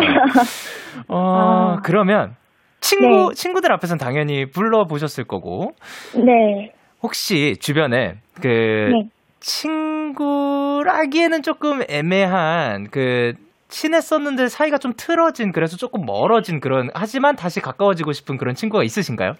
[1.08, 1.76] 어, 아.
[1.82, 2.36] 그러면
[2.80, 3.34] 친구, 네.
[3.34, 5.72] 친구들 앞에서는 당연히 불러보셨을 거고,
[6.14, 6.72] 네.
[7.02, 9.08] 혹시 주변에 그 네.
[9.40, 13.32] 친구라기에는 조금 애매한 그
[13.68, 19.32] 친했었는데 사이가 좀 틀어진 그래서 조금 멀어진 그런 하지만 다시 가까워지고 싶은 그런 친구가 있으신가요?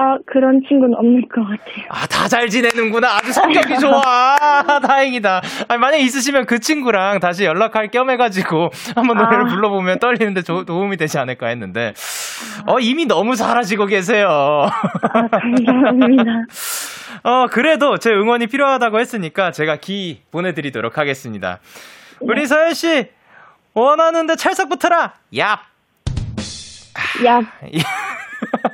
[0.00, 1.86] 아, 그런 친구는 없는 것 같아요.
[1.88, 3.16] 아, 다 잘 지내는구나.
[3.16, 4.00] 아주 성격이 좋아.
[4.04, 5.40] 아, 다행이다.
[5.66, 9.48] 아니, 만약에 있으시면 그 친구랑 다시 연락할 겸 해가지고 한번 노래를 아.
[9.48, 11.94] 불러보면 떨리는데 조- 도움이 되지 않을까 했는데,
[12.66, 14.28] 어, 이미 너무 잘하시고 계세요.
[14.28, 16.24] 아, 감사합니다.
[17.24, 21.58] 어, 그래도 제 응원이 필요하다고 했으니까 제가 기 보내드리도록 하겠습니다.
[22.20, 23.08] 우리 서현씨,
[23.74, 25.14] 원하는데 찰싹 붙어라!
[25.32, 25.58] 얍!
[27.24, 27.40] 야,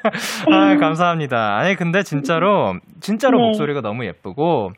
[0.52, 1.56] 아, 감사합니다.
[1.56, 3.44] 아니, 근데 진짜로, 진짜로 네.
[3.44, 4.70] 목소리가 너무 예쁘고,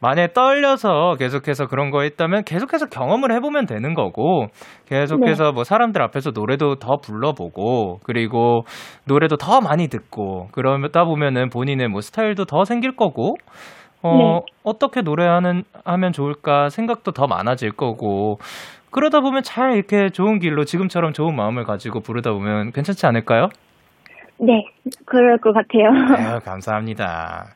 [0.00, 4.46] 만약에 떨려서 계속해서 그런 거 있다면 계속해서 경험을 해보면 되는 거고,
[4.86, 5.52] 계속해서 네.
[5.52, 8.62] 뭐 사람들 앞에서 노래도 더 불러보고, 그리고
[9.06, 13.36] 노래도 더 많이 듣고, 그러다 보면은 본인의 뭐 스타일도 더 생길 거고,
[14.02, 14.40] 어, 네.
[14.62, 18.38] 어떻게 노래하는, 하면 좋을까 생각도 더 많아질 거고,
[18.90, 23.48] 그러다 보면 잘 이렇게 좋은 길로 지금처럼 좋은 마음을 가지고 부르다 보면 괜찮지 않을까요?
[24.40, 24.64] 네,
[25.06, 25.88] 그럴 것 같아요.
[26.32, 27.46] 아유, 감사합니다.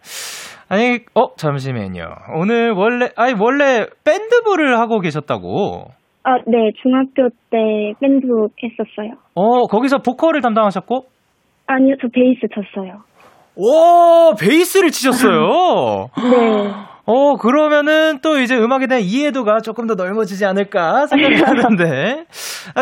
[0.68, 2.04] 아니, 어, 잠시만요.
[2.36, 5.86] 오늘 원래, 아니, 원래 밴드부를 하고 계셨다고.
[6.24, 8.26] 아, 네, 중학교 때 밴드
[8.62, 9.12] 했었어요.
[9.34, 11.04] 어, 거기서 보컬을 담당하셨고?
[11.66, 13.02] 아니요, 저 베이스 쳤어요.
[13.56, 16.08] 오, 베이스를 치셨어요.
[16.30, 16.70] 네.
[17.06, 22.24] 어, 그러면은 또 이제 음악에 대한 이해도가 조금 더 넓어지지 않을까 생각이 하는데.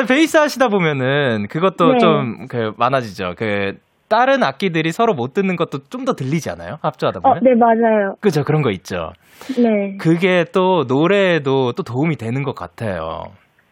[0.08, 1.98] 베이스 하시다 보면은 그것도 네.
[1.98, 3.34] 좀 그 많아지죠.
[3.36, 3.72] 그
[4.12, 6.76] 다른 악기들이 서로 못 듣는 것도 좀 더 들리지 않아요?
[6.82, 7.40] 합주하다 어, 보면?
[7.44, 8.14] 네, 맞아요.
[8.20, 9.12] 그죠, 그런 거 있죠.
[9.56, 9.96] 네.
[9.98, 13.22] 그게 또 노래에도 또 도움이 되는 것 같아요.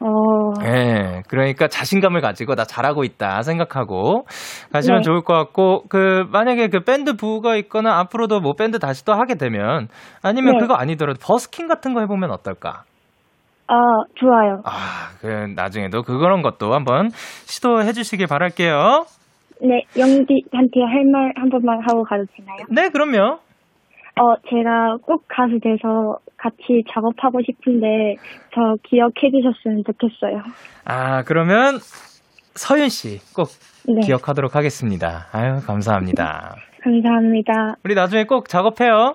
[0.03, 0.07] 어,
[0.65, 4.25] 예, 그러니까 자신감을 가지고 나 잘하고 있다 생각하고
[4.73, 5.03] 가시면 네.
[5.03, 9.35] 좋을 것 같고, 그, 만약에 그 밴드 부가 있거나 앞으로도 뭐 밴드 다시 또 하게
[9.35, 9.89] 되면
[10.23, 10.59] 아니면 네.
[10.61, 12.85] 그거 아니더라도 버스킹 같은 거 해보면 어떨까?
[13.67, 13.75] 아,
[14.15, 14.63] 좋아요.
[14.65, 19.05] 아, 그, 나중에도 그런 것도 한번 시도해 주시길 바랄게요.
[19.63, 22.59] 네, 영디한테 할 말 한 번만 하고 가도 되나요?
[22.71, 23.39] 네, 그럼요.
[24.21, 28.17] 어, 제가 꼭 가수 돼서 같이 작업하고 싶은데
[28.55, 30.43] 저 기억해 주셨으면 좋겠어요.
[30.85, 31.79] 아, 그러면
[32.55, 33.49] 서윤 씨 꼭
[33.87, 34.01] 네.
[34.07, 35.27] 기억하도록 하겠습니다.
[35.33, 36.55] 아유, 감사합니다.
[36.83, 37.77] 감사합니다.
[37.85, 39.15] 우리 나중에 꼭 작업해요.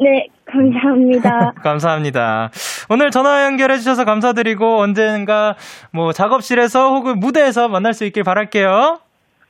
[0.00, 1.52] 네, 감사합니다.
[1.62, 2.50] 감사합니다.
[2.88, 5.56] 오늘 전화 연결해 주셔서 감사드리고 언젠가
[5.92, 9.00] 뭐 작업실에서 혹은 무대에서 만날 수 있길 바랄게요.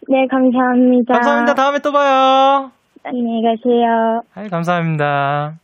[0.08, 1.12] 네, 감사합니다.
[1.12, 1.54] 감사합니다.
[1.54, 2.70] 다음에 또 봐요.
[3.04, 4.22] 안녕히 가세요.
[4.34, 5.58] 아이, 감사합니다.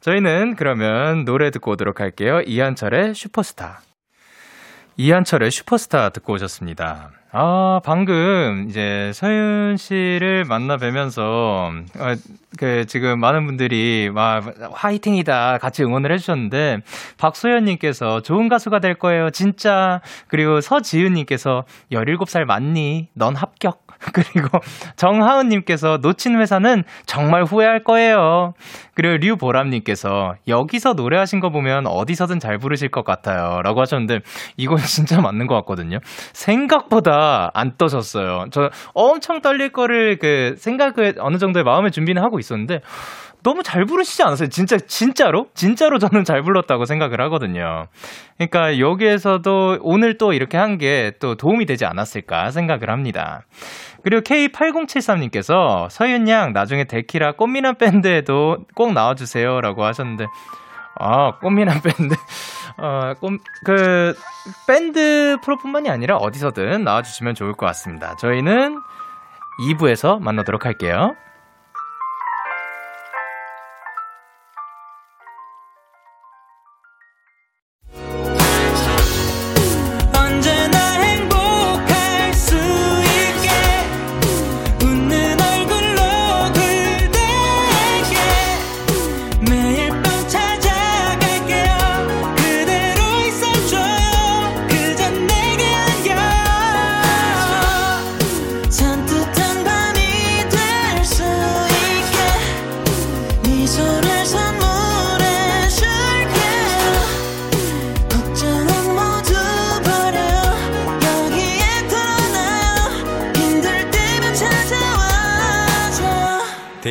[0.00, 2.40] 저희는 그러면 노래 듣고 오도록 할게요.
[2.46, 3.78] 이한철의 슈퍼스타.
[4.96, 7.10] 이한철의 슈퍼스타 듣고 오셨습니다.
[7.30, 12.14] 아, 방금 이제 서윤 씨를 만나 뵈면서, 어,
[12.56, 16.78] 그, 지금 많은 분들이 막 화이팅이다 같이 응원을 해주셨는데,
[17.18, 20.00] 박소연 님께서 좋은 가수가 될 거예요, 진짜.
[20.28, 23.08] 그리고 서지은 님께서 17살 맞니?
[23.12, 23.87] 넌 합격.
[24.12, 24.58] 그리고
[24.96, 28.52] 정하은님께서 놓친 회사는 정말 후회할 거예요.
[28.94, 33.60] 그리고 류보람님께서 여기서 노래하신 거 보면 어디서든 잘 부르실 것 같아요.
[33.62, 34.20] 라고 하셨는데
[34.56, 35.98] 이건 진짜 맞는 것 같거든요.
[36.32, 38.46] 생각보다 안 떠졌어요.
[38.50, 42.80] 저 엄청 떨릴 거를 그 생각을 어느 정도의 마음의 준비는 하고 있었는데
[43.42, 44.48] 너무 잘 부르시지 않았어요?
[44.48, 45.46] 진짜, 진짜로?
[45.54, 47.86] 진짜로 저는 잘 불렀다고 생각을 하거든요.
[48.36, 53.42] 그러니까 여기에서도 오늘 또 이렇게 한 게 또 도움이 되지 않았을까 생각을 합니다.
[54.02, 60.26] 그리고 K8073님께서 서윤 양 나중에 데키라 꽃미남 밴드에도 꼭 나와주세요 라고 하셨는데
[61.00, 62.14] 아 꽃미남 밴드
[62.80, 64.14] 어, 꽃, 그
[64.68, 68.14] 밴드 프로뿐만이 아니라 어디서든 나와주시면 좋을 것 같습니다.
[68.16, 68.80] 저희는
[69.60, 71.14] 2부에서 만나도록 할게요.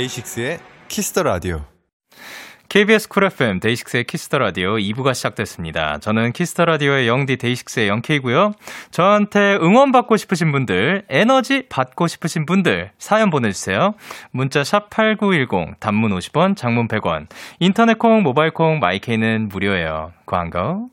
[0.08, 1.66] 데이식스의 키스 더 라디오.
[2.70, 6.00] KBS 쿨 FM 데이식스의 키스 더 라디오 2부가 시작됐습니다.
[6.00, 8.54] 저는 키스 더 라디오의 영디 데이식스의 영케이고요.
[8.92, 13.94] 저한테 응원 받고 싶으신 분들, 에너지 받고 싶으신 분들 사연 보내주세요.
[14.32, 17.28] 문자 샵 #8910 단문 50원, 장문 100원.
[17.60, 20.14] 인터넷 콩, 모바일 콩, 마이케이는 무료예요.
[20.26, 20.90] 광고.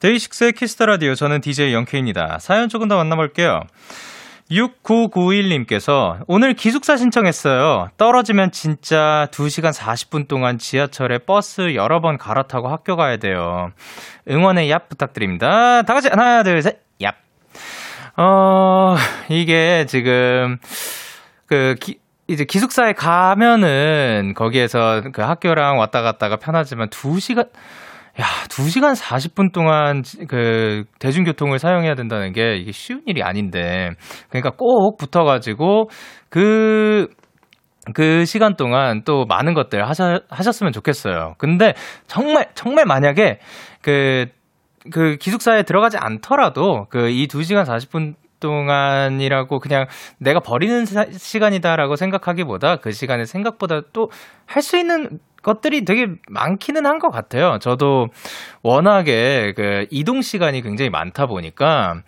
[0.00, 2.38] 데이식스의 키스 더 라디오 저는 DJ 영케이입니다.
[2.38, 3.62] 사연 조금 더 만나볼게요.
[4.50, 7.88] 6991님께서 오늘 기숙사 신청했어요.
[7.98, 13.70] 떨어지면 진짜 2시간 40분 동안 지하철에 버스 여러 번 갈아타고 학교 가야 돼요.
[14.30, 15.82] 응원의 얍 부탁드립니다.
[15.82, 17.12] 다 같이 하나, 둘, 셋, 얍.
[18.16, 18.96] 어,
[19.28, 20.58] 이게 지금
[21.46, 27.48] 그 기, 이제 기숙사에 가면은 거기에서 그 학교랑 왔다 갔다가 편하지만 2시간
[28.20, 33.90] 야, 2시간 40분 동안 지- 그 대중교통을 사용해야 된다는 게 이게 쉬운 일이 아닌데.
[34.28, 35.88] 그러니까 꼭 붙어 가지고
[36.30, 41.34] 그그 시간 동안 또 많은 것들 하셔, 하셨으면 좋겠어요.
[41.38, 41.74] 근데
[42.06, 43.38] 정말, 정말 만약에
[43.82, 44.26] 그,
[44.92, 49.86] 그 기숙사에 들어가지 않더라도 그 이 2시간 40분 동안이라고 그냥
[50.18, 54.08] 내가 버리는 사- 시간이다라고 생각하기보다 그 시간에 생각보다 또
[54.46, 57.58] 할 수 있는 것들이 되게 많기는 한 것 같아요.
[57.60, 58.08] 저도
[58.62, 62.02] 워낙에 그 이동 시간이 굉장히 많다 보니까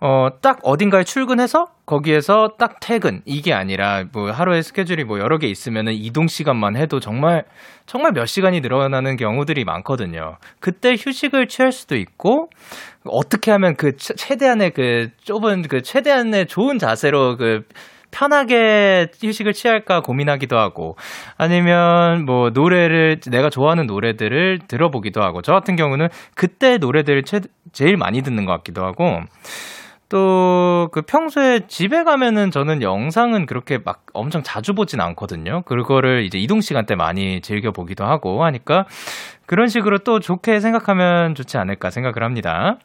[0.00, 5.46] 어, 딱 어딘가에 출근해서 거기에서 딱 퇴근 이게 아니라 뭐 하루에 스케줄이 뭐 여러 개
[5.46, 7.44] 있으면은 이동 시간만 해도 정말
[7.86, 10.36] 정말 몇 시간이 늘어나는 경우들이 많거든요.
[10.60, 12.50] 그때 휴식을 취할 수도 있고
[13.04, 17.64] 어떻게 하면 그 최- 최대한의 그 좁은 그 최대한의 좋은 자세로 그
[18.14, 20.96] 편하게 휴식을 취할까 고민하기도 하고
[21.36, 27.40] 아니면 뭐 노래를 내가 좋아하는 노래들을 들어보기도 하고 저 같은 경우는 그때 노래들을 최,
[27.72, 29.20] 제일 많이 듣는 것 같기도 하고
[30.08, 35.62] 또그 평소에 집에 가면은 저는 영상은 그렇게 막 엄청 자주 보진 않거든요.
[35.62, 38.86] 그거를 이제 이동 시간 때 많이 즐겨 보기도 하고 하니까
[39.46, 42.78] 그런 식으로 또 좋게 생각하면 좋지 않을까 생각을 합니다.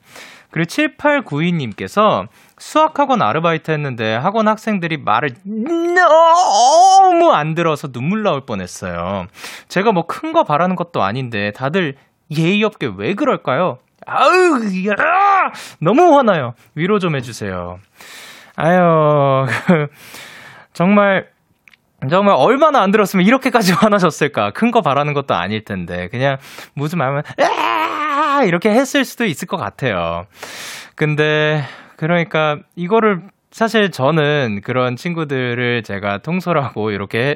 [0.51, 2.27] 그리고 7892님께서
[2.57, 9.27] 수학학원 아르바이트 했는데 학원 학생들이 말을 너무 안 들어서 눈물 나올 뻔했어요.
[9.67, 11.95] 제가 뭐 큰 거 바라는 것도 아닌데 다들
[12.37, 13.79] 예의 없게 왜 그럴까요?
[14.05, 15.51] 아우, 야!
[15.79, 16.53] 너무 화나요.
[16.75, 17.79] 위로 좀 해주세요.
[18.55, 19.45] 아유,
[20.73, 21.27] 정말,
[22.09, 24.51] 정말 얼마나 안 들었으면 이렇게까지 화나셨을까.
[24.51, 26.07] 큰 거 바라는 것도 아닐 텐데.
[26.09, 26.37] 그냥
[26.73, 27.78] 무슨 말하면, 아!
[28.43, 30.23] 이렇게 했을 수도 있을 것 같아요.
[30.95, 31.63] 근데,
[31.97, 33.21] 그러니까 이거를
[33.51, 37.35] 사실 저는 그런 친구들을 제가 통솔하고 이렇게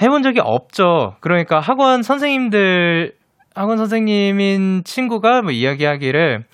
[0.00, 1.16] 해본 적이 없죠.
[1.20, 3.12] 그러니까 학원 선생님들,
[3.54, 6.44] 학원 선생님인 친구가 뭐 이야기하기를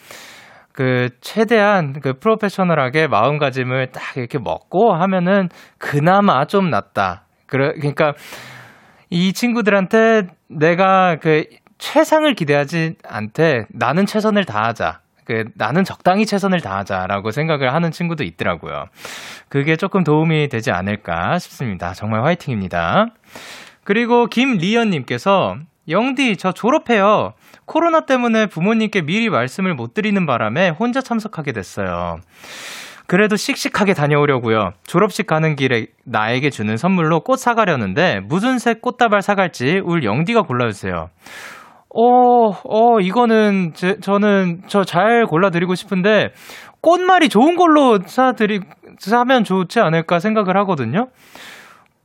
[0.73, 5.49] 그 최대한 그 프로페셔널하게 마음가짐을 딱 이렇게 먹고 하면은
[5.79, 7.27] 그나마 좀 낫다.
[7.47, 8.15] 그래, 그러니까
[9.11, 11.45] 이 친구들한테 내가 그
[11.85, 15.01] 최상을 기대하지 않되 나는 최선을 다하자.
[15.27, 18.87] 그 나는 적당히 최선을 다하자라고 생각을 하는 친구도 있더라고요.
[19.51, 21.93] 그게 조금 도움이 되지 않을까 싶습니다.
[21.93, 23.09] 정말 화이팅입니다.
[23.85, 25.59] 그리고 김리연님께서
[25.91, 27.35] 영디 저 졸업해요.
[27.67, 32.19] 코로나 때문에 부모님께 미리 말씀을 못 드리는 바람에 혼자 참석하게 됐어요.
[33.07, 34.73] 그래도 씩씩하게 다녀오려고요.
[34.87, 41.11] 졸업식 가는 길에 나에게 주는 선물로 꽃 사가려는데 무슨 색 꽃다발 사갈지 울 영디가 골라주세요.
[41.97, 46.31] 어, 어, 이거는 제, 저는 저 잘 골라드리고 싶은데
[46.81, 48.61] 꽃말이 좋은 걸로 사드리
[48.99, 51.09] 사면 좋지 않을까 생각을 하거든요.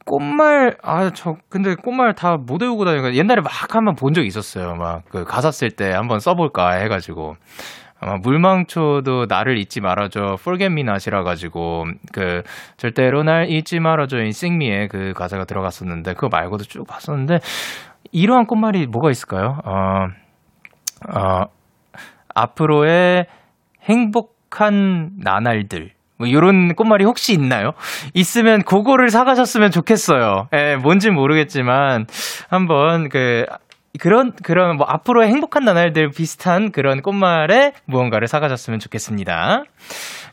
[0.06, 4.76] 꽃말 아 저 근데 꽃말 다 못 외우고 다니까 옛날에 막 한번 본 적이 있었어요.
[4.76, 7.36] 막 그 가사 쓸 때 한번 써볼까 해가지고
[8.02, 12.44] 아마 물망초도 나를 잊지 말아줘 Forget Me Not이라 가지고 그
[12.78, 17.40] 절대로 날 잊지 말아줘 인 Sing Me의 그 가사가 들어갔었는데 그거 말고도 쭉 봤었는데
[18.12, 19.58] 이러한 꽃말이 뭐가 있을까요?
[19.66, 20.08] 어,
[21.08, 21.46] 어
[22.36, 23.26] 앞으로의
[23.84, 27.72] 행복한 나날들 뭐 요런 꽃말이 혹시 있나요?
[28.14, 30.50] 있으면 그거를 사가셨으면 좋겠어요.
[30.54, 32.06] 예, 뭔진 모르겠지만
[32.50, 33.46] 한번 그
[34.00, 39.64] 그런 그런 뭐 앞으로의 행복한 나날들 비슷한 그런 꽃말에 무언가를 사가셨으면 좋겠습니다.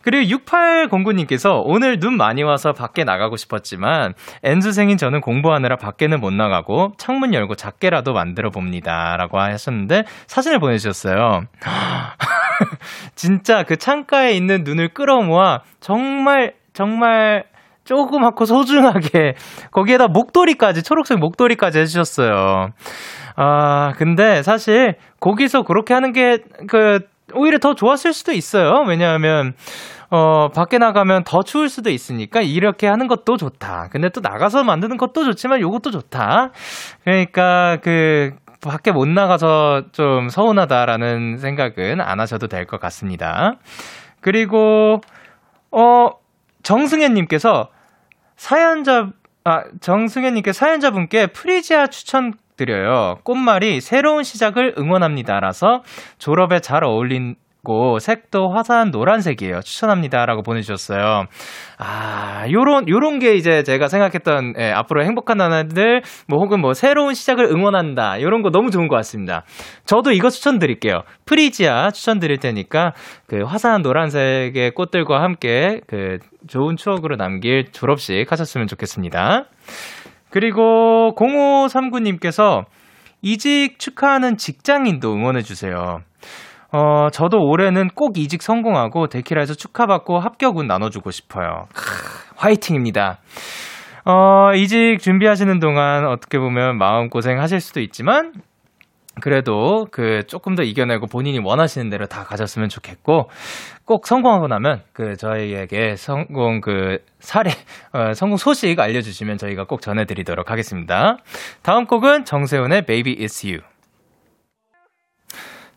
[0.07, 6.93] 그리고 6809님께서 오늘 눈 많이 와서 밖에 나가고 싶었지만 N수생인 저는 공부하느라 밖에는 못 나가고
[6.97, 9.17] 창문 열고 작게라도 만들어 봅니다.
[9.17, 11.41] 라고 하셨는데 사진을 보내주셨어요.
[13.17, 17.43] 진짜 그 창가에 있는 눈을 끌어모아 정말 정말
[17.83, 19.35] 조그맣고 소중하게
[19.73, 22.69] 거기에다 목도리까지 초록색 목도리까지 해주셨어요.
[23.35, 26.39] 아 근데 사실 거기서 그렇게 하는 게
[26.69, 27.01] 그
[27.35, 28.85] 오히려 더 좋았을 수도 있어요.
[28.87, 29.55] 왜냐하면
[30.11, 33.89] 어, 밖에 나가면 더 추울 수도 있으니까 이렇게 하는 것도 좋다.
[33.91, 36.51] 근데 또 나가서 만드는 것도 좋지만 요것도 좋다.
[37.05, 38.33] 그러니까 그
[38.63, 43.53] 밖에 못 나가서 좀 서운하다라는 생각은 안 하셔도 될 것 같습니다.
[44.21, 45.01] 그리고
[45.71, 46.11] 어
[46.63, 47.69] 정승현 님께서
[48.37, 49.11] 사연자
[49.45, 53.19] 아 정승현 님께 사연자분께 프리지아 추천 드려요.
[53.23, 55.83] 꽃말이 새로운 시작을 응원합니다라서
[56.19, 57.13] 졸업에 잘 어울
[57.67, 59.61] 리고 색도 화사한 노란색이에요.
[59.61, 61.25] 추천합니다라고 보내주셨어요.
[61.79, 67.15] 아, 요런, 요런 게 이제 제가 생각했던, 예, 앞으로 행복한 나날들, 뭐 혹은 뭐 새로운
[67.15, 68.23] 시작을 응원한다.
[68.23, 69.43] 요런 거 너무 좋은 것 같습니다.
[69.85, 71.03] 저도 이거 추천드릴게요.
[71.27, 72.93] 프리지아 추천드릴 테니까
[73.27, 79.47] 그 화사한 노란색의 꽃들과 함께 그 좋은 추억으로 남길 졸업식 하셨으면 좋겠습니다.
[80.31, 82.65] 그리고 0539님께서
[83.23, 86.03] 이직 축하하는 직장인도 응원해주세요.
[86.77, 91.65] 어, 저도 올해는 꼭 이직 성공하고 데키라에서 축하받고 합격운 나눠주고 싶어요.
[91.75, 91.83] 크,
[92.37, 93.19] 화이팅입니다.
[94.05, 98.35] 어, 이직 준비하시는 동안 어떻게 보면 마음고생 하실 수도 있지만,
[99.23, 103.31] 그래도 그 조금 더 이겨내고 본인이 원하시는 대로 다 가졌으면 좋겠고,
[103.87, 107.53] 꼭 성공하고 나면 그 저희에게 성공 그 사례,
[107.95, 111.17] 어, 성공 소식 알려주시면 저희가 꼭 전해드리도록 하겠습니다.
[111.63, 113.63] 다음 곡은 정세운의 Baby It's You.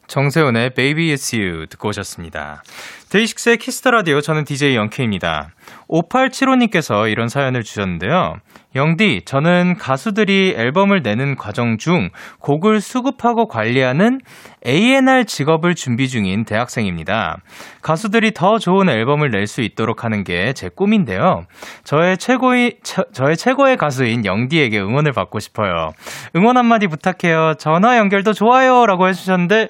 [0.09, 2.63] 정세운의 Baby It's You 듣고 오셨습니다.
[3.09, 5.49] DAY6의 Kiss the Radio 저는 DJ Young K입니다.
[5.89, 8.35] 5875님께서 이런 사연을 주셨는데요.
[8.75, 14.19] 영디, 저는 가수들이 앨범을 내는 과정 중 곡을 수급하고 관리하는
[14.67, 17.37] A&R 직업을 준비 중인 대학생입니다.
[17.81, 21.45] 가수들이 더 좋은 앨범을 낼 수 있도록 하는 게 제 꿈인데요.
[21.83, 25.93] 저의 최고의 저, 저의 최고의 가수인 영디에게 응원을 받고 싶어요.
[26.35, 27.55] 응원 한마디 부탁해요.
[27.57, 29.69] 전화 연결도 좋아요라고 해주셨는데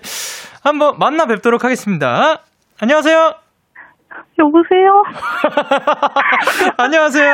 [0.61, 2.43] 한번 만나 뵙도록 하겠습니다.
[2.81, 3.33] 안녕하세요.
[4.39, 5.03] 여보세요?
[6.77, 7.33] 안녕하세요.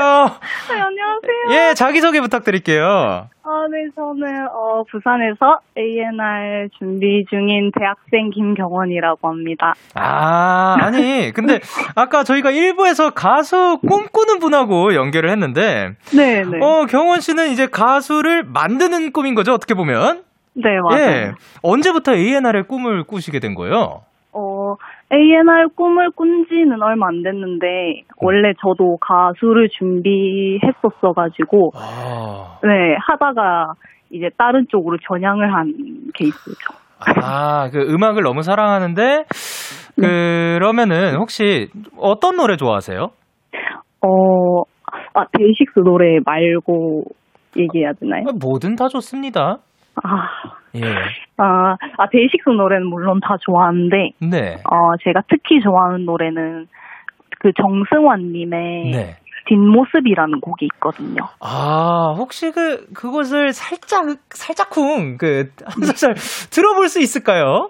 [0.70, 1.70] 네, 안녕하세요.
[1.70, 3.30] 예, 자기소개 부탁드릴게요.
[3.44, 9.76] 아, 네, 저는, 어, 부산에서 A&R 준비 중인 대학생 김경원이라고 합니다.
[9.94, 11.60] 아, 아니, 근데
[11.96, 16.58] 아까 저희가 1부에서 가수 꿈꾸는 분하고 연결을 했는데, 네, 네.
[16.60, 20.24] 어, 경원 씨는 이제 가수를 만드는 꿈인 거죠, 어떻게 보면?
[20.56, 21.02] 네, 맞아요.
[21.06, 21.32] 예.
[21.62, 24.02] 언제부터 A&R의 꿈을 꾸시게 된 거예요?
[24.36, 24.76] 어,
[25.14, 33.76] A&R 꿈을 꾼 지는 얼마 안 됐는데, 원래 저도 가수를 준비했었어가지고, 아, 네, 하다가
[34.12, 35.74] 이제 다른 쪽으로 전향을 한
[36.14, 36.74] 케이스죠.
[37.24, 39.24] 아, 그 음악을 너무 사랑하는데,
[39.96, 43.12] 그러면은 혹시 어떤 노래 좋아하세요?
[44.02, 44.62] 어,
[45.14, 47.06] 아, 데이식스 노래 말고
[47.58, 48.26] 얘기해야 되나요?
[48.38, 49.60] 뭐든 다 좋습니다.
[50.04, 50.30] 아,
[50.76, 50.82] 예.
[51.38, 54.56] 아, 아, 데이식스 노래는 물론 다 좋아하는데, 네.
[54.70, 56.68] 어, 제가 특히 좋아하는 노래는
[57.40, 59.18] 그 정승환님의 네.
[59.48, 61.28] 뒷모습이라는 곡이 있거든요.
[61.40, 66.16] 아, 혹시 그, 그것을 살짝, 살짝쿵, 그, 한 소절
[66.52, 67.70] 들어볼 수 있을까요?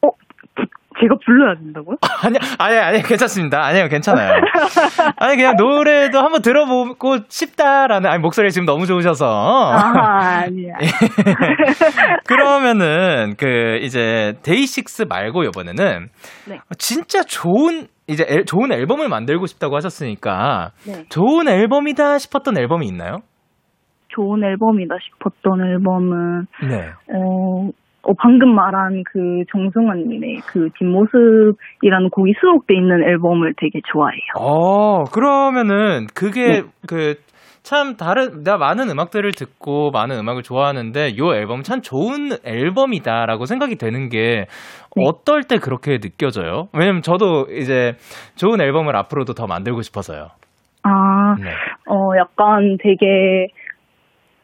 [0.00, 0.08] 어,
[0.54, 0.66] 부-
[1.02, 1.96] 제가 불러야 된다고요?
[2.24, 3.62] 아니, 아니, 아니, 괜찮습니다.
[3.64, 4.40] 아니요, 괜찮아요.
[5.16, 9.26] 아니, 그냥 노래도 한번 들어보고 싶다라는, 아니, 목소리 지금 너무 좋으셔서.
[9.26, 10.74] 아, 아니야.
[10.82, 10.86] 예.
[12.26, 16.08] 그러면은, 그, 이제, 데이식스 말고 이번에는,
[16.48, 16.58] 네.
[16.78, 21.04] 진짜 좋은, 이제, 앨- 좋은 앨범을 만들고 싶다고 하셨으니까, 네.
[21.08, 23.18] 좋은 앨범이다 싶었던 앨범이 있나요?
[24.08, 26.90] 좋은 앨범이다 싶었던 앨범은, 네.
[27.14, 27.70] 어,
[28.04, 34.20] 어, 방금 말한 그 정승환님의 그 뒷모습이라는 곡이 수록돼 있는 앨범을 되게 좋아해요.
[34.38, 41.80] 어, 그러면은 그게 그참 다른 내가 많은 음악들을 듣고 많은 음악을 좋아하는데 요 앨범 참
[41.80, 44.46] 좋은 앨범이다라고 생각이 되는 게
[44.96, 45.04] 네.
[45.06, 46.66] 어떨 때 그렇게 느껴져요?
[46.74, 47.92] 왜냐면 저도 이제
[48.34, 50.28] 좋은 앨범을 앞으로도 더 만들고 싶어서요.
[50.84, 51.50] 아, 네.
[51.86, 53.46] 어, 약간 되게,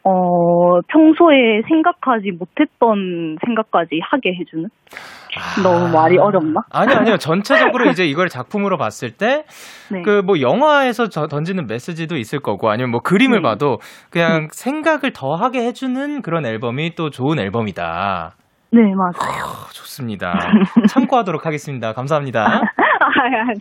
[0.03, 4.67] 어, 평소에 생각하지 못했던 생각까지 하게 해주는?
[5.63, 6.61] 너무 말이 어렵나?
[6.71, 7.17] 아니 아니요.
[7.21, 9.43] 전체적으로 이제 이걸 작품으로 봤을 때
[9.91, 10.01] 네.
[10.01, 13.41] 그 뭐 영화에서 저 던지는 메시지도 있을 거고 아니면 뭐 그림을 네.
[13.43, 13.79] 봐도
[14.09, 18.33] 그냥 생각을 더 하게 해주는 그런 앨범이 또 좋은 앨범이다.
[18.71, 19.43] 네, 맞아요.
[19.45, 20.33] 어, 좋습니다.
[20.89, 21.93] 참고하도록 하겠습니다.
[21.93, 22.45] 감사합니다.
[22.99, 23.59] 아, 아니.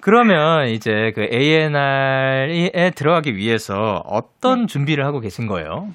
[0.00, 5.88] 그러면 이제 그 A&R에 들어가기 위해서 어떤 준비를 하고 계신 거예요?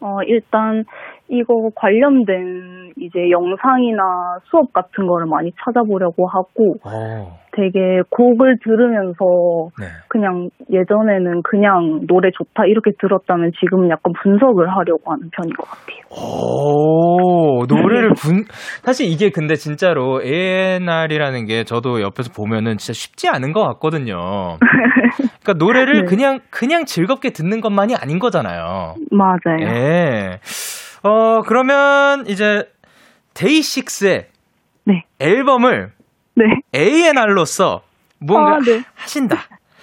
[0.00, 0.84] 어, 일단,
[1.28, 9.86] 이거 관련된 이제 영상이나 수업 같은 거를 많이 찾아보려고 하고 어, 되게 곡을 들으면서 네.
[10.08, 15.96] 그냥 예전에는 그냥 노래 좋다 이렇게 들었다면 지금은 약간 분석을 하려고 하는 편인 것 같아요.
[16.10, 18.44] 오, 노래를 분,
[18.82, 24.58] 사실 이게 근데 진짜로 A&R이라는 게 저도 옆에서 보면은 진짜 쉽지 않은 것 같거든요.
[25.42, 26.04] 그러니까 노래를 네.
[26.04, 28.94] 그냥, 그냥 즐겁게 듣는 것만이 아닌 거잖아요.
[29.10, 29.60] 맞아요.
[29.62, 30.38] 예.
[31.02, 32.64] 어, 그러면 이제
[33.34, 34.26] 데이식스의
[34.84, 35.04] 네.
[35.20, 35.92] 앨범을
[36.34, 36.44] 네.
[36.74, 37.82] A&R로서
[38.18, 38.82] 무언가 아, 네.
[38.94, 39.36] 하신다.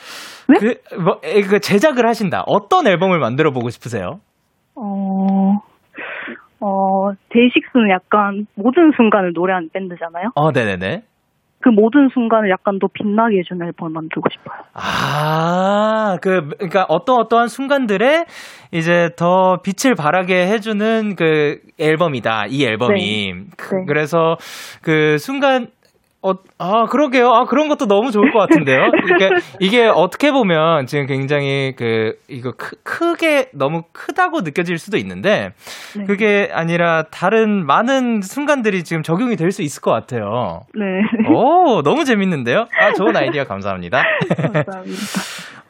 [0.49, 0.57] 네?
[0.59, 2.43] 그, 뭐, 에, 그 제작을 하신다.
[2.47, 4.19] 어떤 앨범을 만들어 보고 싶으세요?
[4.75, 5.59] 어,
[6.59, 10.31] 어, 데이식스는 약간 모든 순간을 노래하는 밴드잖아요.
[10.35, 11.03] 어, 네네네.
[11.63, 14.59] 그 모든 순간을 약간 더 빛나게 해주는 앨범을 만들고 싶어요.
[14.73, 18.25] 아, 그, 그니까 어떤 어떠한 순간들에
[18.71, 22.47] 이제 더 빛을 발하게 해주는 그 앨범이다.
[22.49, 23.33] 이 앨범이.
[23.55, 23.85] 그, 네.
[23.87, 24.37] 그래서
[24.81, 25.67] 그 순간,
[26.25, 27.29] 어, 아, 그러게요.
[27.33, 28.79] 아, 그런 것도 너무 좋을 것 같은데요.
[29.15, 35.51] 이게, 이게 어떻게 보면 지금 굉장히 그, 이거 크, 크게, 너무 크다고 느껴질 수도 있는데,
[35.97, 36.05] 네.
[36.05, 40.61] 그게 아니라 다른 많은 순간들이 지금 적용이 될 수 있을 것 같아요.
[40.73, 41.29] 네.
[41.29, 42.67] 오, 너무 재밌는데요?
[42.79, 44.01] 아, 좋은 아이디어 감사합니다.
[44.35, 45.01] 감사합니다.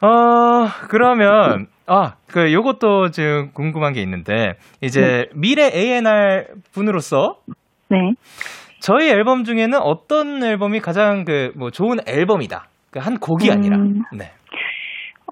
[0.00, 7.38] 어, 그러면, 아, 그, 요것도 지금 궁금한 게 있는데, 이제 미래 A&R 분으로서
[7.90, 7.98] 네.
[8.84, 12.64] 저희 앨범 중에는 어떤 앨범이 가장 그, 뭐, 좋은 앨범이다.
[12.90, 13.78] 그 한 곡이 아니라.
[13.78, 14.02] 음.
[14.16, 14.26] 네.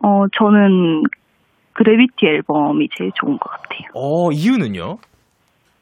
[0.03, 1.03] 어, 저는
[1.75, 3.89] 그래비티 앨범이 제일 좋은 것 같아요.
[3.95, 4.97] 어, 이유는요?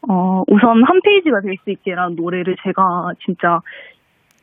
[0.08, 2.82] 어, 우선 한 페이지가 될 수 있게라는 노래를 제가
[3.24, 3.60] 진짜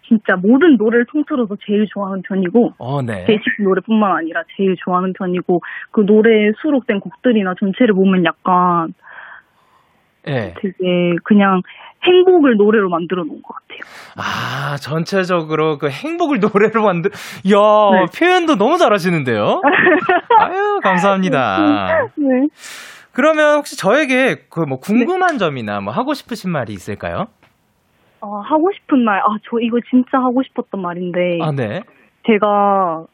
[0.08, 3.26] 진짜 모든 노래를 통틀어서 제일 좋아하는 편이고 어, 네.
[3.26, 5.60] 데이식스 노래뿐만 아니라 제일 좋아하는 편이고
[5.92, 8.94] 그 노래에 수록된 곡들이나 전체를 보면 약간
[10.28, 10.54] 예.
[10.62, 11.62] 되게 그냥
[12.04, 13.80] 행복을 노래로 만들어 놓은 것 같아요.
[14.18, 17.12] 아, 전체적으로 그 행복을 노래로 만들,
[17.44, 18.06] 이야, 네.
[18.18, 19.62] 표현도 너무 잘하시는데요?
[20.40, 22.10] 아유, 감사합니다.
[22.18, 22.48] 네.
[23.14, 27.26] 그러면 혹시 저에게 그 뭐 궁금한 점이나 뭐 하고 싶으신 말이 있을까요?
[28.22, 31.82] 어, 하고 싶은 말, 아, 저 이거 진짜 하고 싶었던 말인데, 아, 네.
[32.28, 33.06] 제가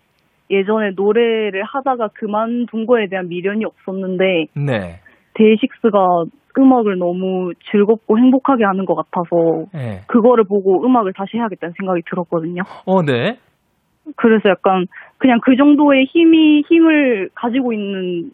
[0.50, 5.00] 예전에 노래를 하다가 그만둔 거에 대한 미련이 없었는데, 네.
[5.36, 6.00] 데이식스가
[6.58, 10.02] 음악을 너무 즐겁고 행복하게 하는 것 같아서, 네.
[10.08, 12.64] 그거를 보고 음악을 다시 해야겠다는 생각이 들었거든요.
[12.86, 13.38] 어, 네.
[14.16, 14.86] 그래서 약간,
[15.18, 18.32] 그냥 그 정도의 힘이, 힘을 가지고 있는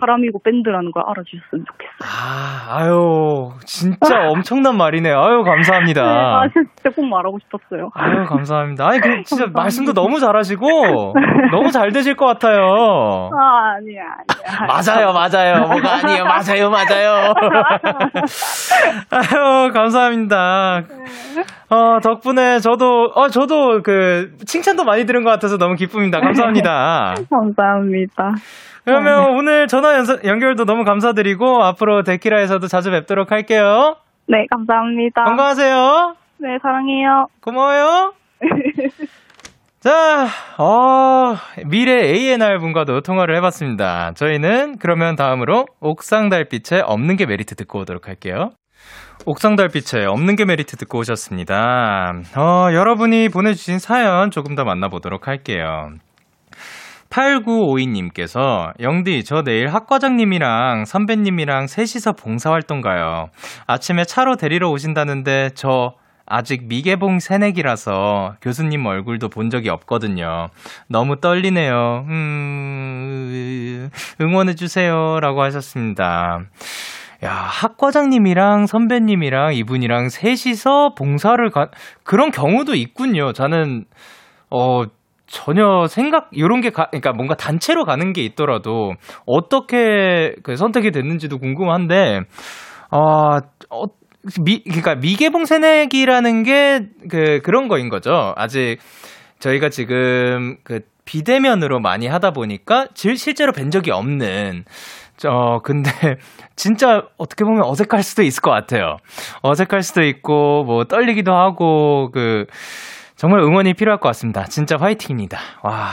[0.00, 2.00] 사람이고 밴드라는 걸 알아주셨으면 좋겠어요.
[2.02, 5.18] 아, 아유, 진짜 엄청난 말이네요.
[5.18, 6.02] 아유, 감사합니다.
[6.02, 7.90] 네, 아, 진짜 꼭 말하고 싶었어요.
[7.94, 8.86] 아유, 감사합니다.
[8.88, 11.14] 아니, 그, 진짜 말씀도 너무 잘하시고,
[11.52, 13.30] 너무 잘 되실 것 같아요.
[13.32, 14.66] 아, 아니야, 아니야.
[14.66, 15.66] 맞아요, 맞아요.
[15.68, 16.24] 뭐가 아니에요.
[16.24, 17.34] 맞아요, 맞아요.
[19.10, 20.82] 아유, 감사합니다.
[21.70, 26.20] 어, 덕분에 저도, 어, 저도 그, 칭찬도 많이 들은 것 같아서 너무 기쁩니다.
[26.20, 27.14] 감사합니다.
[27.30, 28.30] 감사합니다.
[28.84, 33.96] 그러면 오늘 전화 연서, 연결도 너무 감사드리고, 앞으로 데키라에서도 자주 뵙도록 할게요.
[34.26, 35.24] 네, 감사합니다.
[35.24, 36.14] 건강하세요.
[36.38, 37.26] 네, 사랑해요.
[37.42, 38.12] 고마워요.
[39.80, 40.26] 자,
[40.58, 41.34] 어,
[41.66, 44.12] 미래 ANR 분과도 통화를 해봤습니다.
[44.14, 48.50] 저희는 그러면 다음으로 옥상 달빛에 없는 게 메리트 듣고 오도록 할게요.
[49.24, 52.12] 옥상 달빛에 없는 게 메리트 듣고 오셨습니다.
[52.36, 55.88] 어, 여러분이 보내주신 사연 조금 더 만나보도록 할게요.
[57.10, 63.26] 8952님께서 영디 저 내일 학과장님이랑 선배님이랑 셋이서 봉사활동 가요.
[63.66, 65.94] 아침에 차로 데리러 오신다는데 저
[66.26, 70.46] 아직 미개봉 새내기라서 교수님 얼굴도 본 적이 없거든요.
[70.88, 72.04] 너무 떨리네요.
[72.08, 73.90] 음,
[74.20, 75.18] 응원해주세요.
[75.20, 76.38] 라고 하셨습니다.
[77.24, 81.68] 야, 학과장님이랑 선배님이랑 이분이랑 셋이서 봉사를 가,
[82.04, 83.32] 그런 경우도 있군요.
[83.32, 83.84] 저는,
[84.50, 84.84] 어,
[85.30, 88.94] 전혀 생각, 요런 게 가, 그러니까 뭔가 단체로 가는 게 있더라도
[89.26, 92.22] 어떻게 그 선택이 됐는지도 궁금한데,
[92.90, 93.38] 어,
[93.70, 93.84] 어,
[94.42, 98.34] 미, 그러니까 미개봉 새내기라는 게 그, 그런 거인 거죠.
[98.36, 98.78] 아직
[99.38, 104.64] 저희가 지금 그 비대면으로 많이 하다 보니까 질, 실제로 뵌 적이 없는
[105.26, 105.90] 어, 근데,
[106.56, 108.96] 진짜 어떻게 보면 어색할 수도 있을 것 같아요.
[109.42, 112.46] 어색할 수도 있고, 뭐, 떨리기도 하고, 그,
[113.20, 114.44] 정말 응원이 필요할 것 같습니다.
[114.44, 115.36] 진짜 화이팅입니다.
[115.62, 115.90] 와.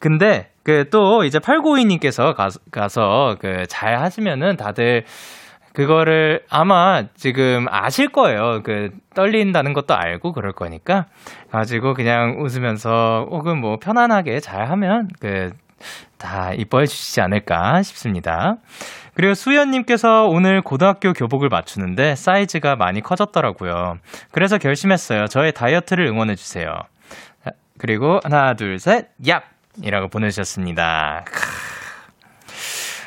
[0.00, 2.34] 근데, 그, 또, 이제 8952님께서
[2.72, 5.04] 가서, 그, 잘 하시면은 다들,
[5.74, 8.62] 그거를 아마 지금 아실 거예요.
[8.64, 11.06] 그, 떨린다는 것도 알고 그럴 거니까.
[11.52, 15.50] 가지고 그냥 웃으면서, 혹은 뭐, 편안하게 잘 하면, 그,
[16.18, 18.56] 다 이뻐해 주시지 않을까 싶습니다.
[19.20, 23.98] 그리고 수연님께서 오늘 고등학교 교복을 맞추는데 사이즈가 많이 커졌더라고요.
[24.32, 25.26] 그래서 결심했어요.
[25.26, 26.72] 저의 다이어트를 응원해 주세요.
[27.76, 29.42] 그리고 하나, 둘, 셋, 얍!
[29.82, 31.26] 이라고 보내주셨습니다.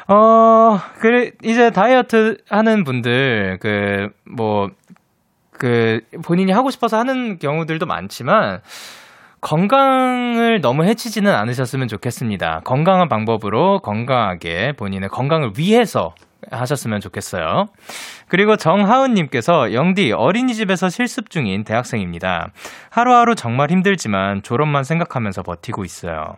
[0.07, 4.69] 어, 그래, 이제 다이어트 하는 분들, 그, 뭐,
[5.49, 8.61] 그, 본인이 하고 싶어서 하는 경우들도 많지만,
[9.43, 12.61] 건강을 너무 해치지는 않으셨으면 좋겠습니다.
[12.63, 16.15] 건강한 방법으로 건강하게 본인의 건강을 위해서
[16.49, 17.65] 하셨으면 좋겠어요.
[18.29, 22.51] 그리고 정하은님께서 영디 어린이집에서 실습 중인 대학생입니다.
[22.89, 26.37] 하루하루 정말 힘들지만 졸업만 생각하면서 버티고 있어요.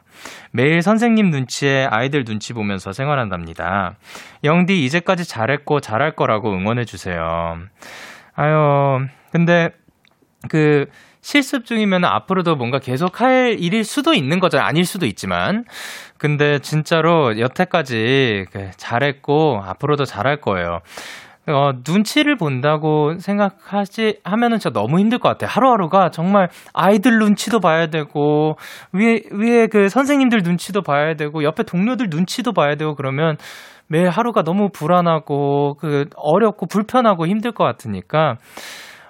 [0.52, 3.96] 매일 선생님 눈치에 아이들 눈치 보면서 생활한답니다.
[4.44, 7.58] 영디 이제까지 잘했고 잘할 거라고 응원해주세요.
[8.36, 9.70] 아유, 근데
[10.50, 10.86] 그
[11.22, 14.60] 실습 중이면 앞으로도 뭔가 계속 할 일일 수도 있는 거죠.
[14.60, 15.64] 아닐 수도 있지만.
[16.18, 20.82] 근데 진짜로 여태까지 그 잘했고 앞으로도 잘할 거예요.
[21.48, 25.48] 어, 눈치를 본다고 생각하지, 하면은 진짜 너무 힘들 것 같아요.
[25.52, 28.56] 하루하루가 정말 아이들 눈치도 봐야 되고,
[28.94, 33.38] 위에, 위에 그 선생님들 눈치도 봐야 되고, 옆에 동료들 눈치도 봐야 되고, 그러면
[33.88, 38.38] 매일 하루가 너무 불안하고, 그, 어렵고, 불편하고 힘들 것 같으니까,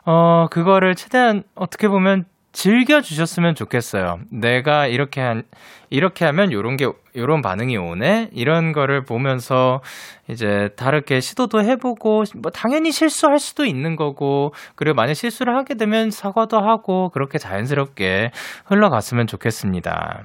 [0.05, 4.19] 어, 그거를 최대한 어떻게 보면 즐겨주셨으면 좋겠어요.
[4.31, 5.43] 내가 이렇게 한,
[5.89, 8.29] 이렇게 하면 요런 게, 요런 반응이 오네?
[8.31, 9.81] 이런 거를 보면서
[10.29, 16.11] 이제 다르게 시도도 해보고, 뭐 당연히 실수할 수도 있는 거고, 그리고 만약 실수를 하게 되면
[16.11, 18.31] 사과도 하고, 그렇게 자연스럽게
[18.67, 20.23] 흘러갔으면 좋겠습니다.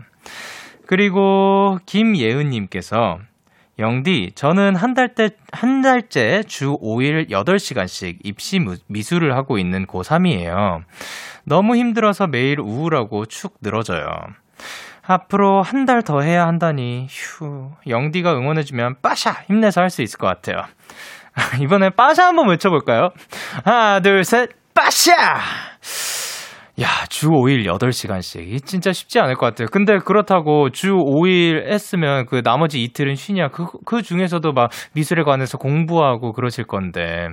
[0.86, 3.18] 그리고 김예은님께서
[3.80, 10.82] 영디, 저는 한 달 때, 한 달째 주 5일 8시간씩 입시 미술을 하고 있는 고3이에요.
[11.44, 14.06] 너무 힘들어서 매일 우울하고 축 늘어져요.
[15.06, 17.70] 앞으로 한 달 더 해야 한다니, 휴.
[17.88, 19.32] 영디가 응원해주면 빠샤!
[19.48, 20.64] 힘내서 할 수 있을 것 같아요.
[21.60, 23.10] 이번에 빠샤 한번 외쳐볼까요?
[23.64, 25.12] 하나, 둘, 셋, 빠샤!
[26.80, 28.64] 야, 주 5일 8시간씩.
[28.64, 29.68] 진짜 쉽지 않을 것 같아요.
[29.70, 33.48] 근데 그렇다고 주 5일 했으면 그 나머지 이틀은 쉬냐.
[33.48, 37.28] 그, 그 중에서도 막 미술에 관해서 공부하고 그러실 건데.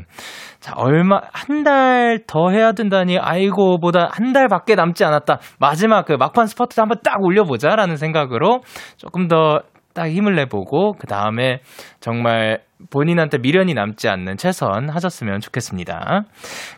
[0.59, 5.39] 자, 얼마, 한 달 더 해야 된다니, 아이고, 보다 한 달 밖에 남지 않았다.
[5.59, 8.61] 마지막 그 막판 스퍼트 한번 딱 올려보자 라는 생각으로
[8.97, 9.61] 조금 더
[9.97, 11.61] 딱 힘을 내보고, 그 다음에
[11.99, 16.25] 정말 본인한테 미련이 남지 않는 최선 하셨으면 좋겠습니다.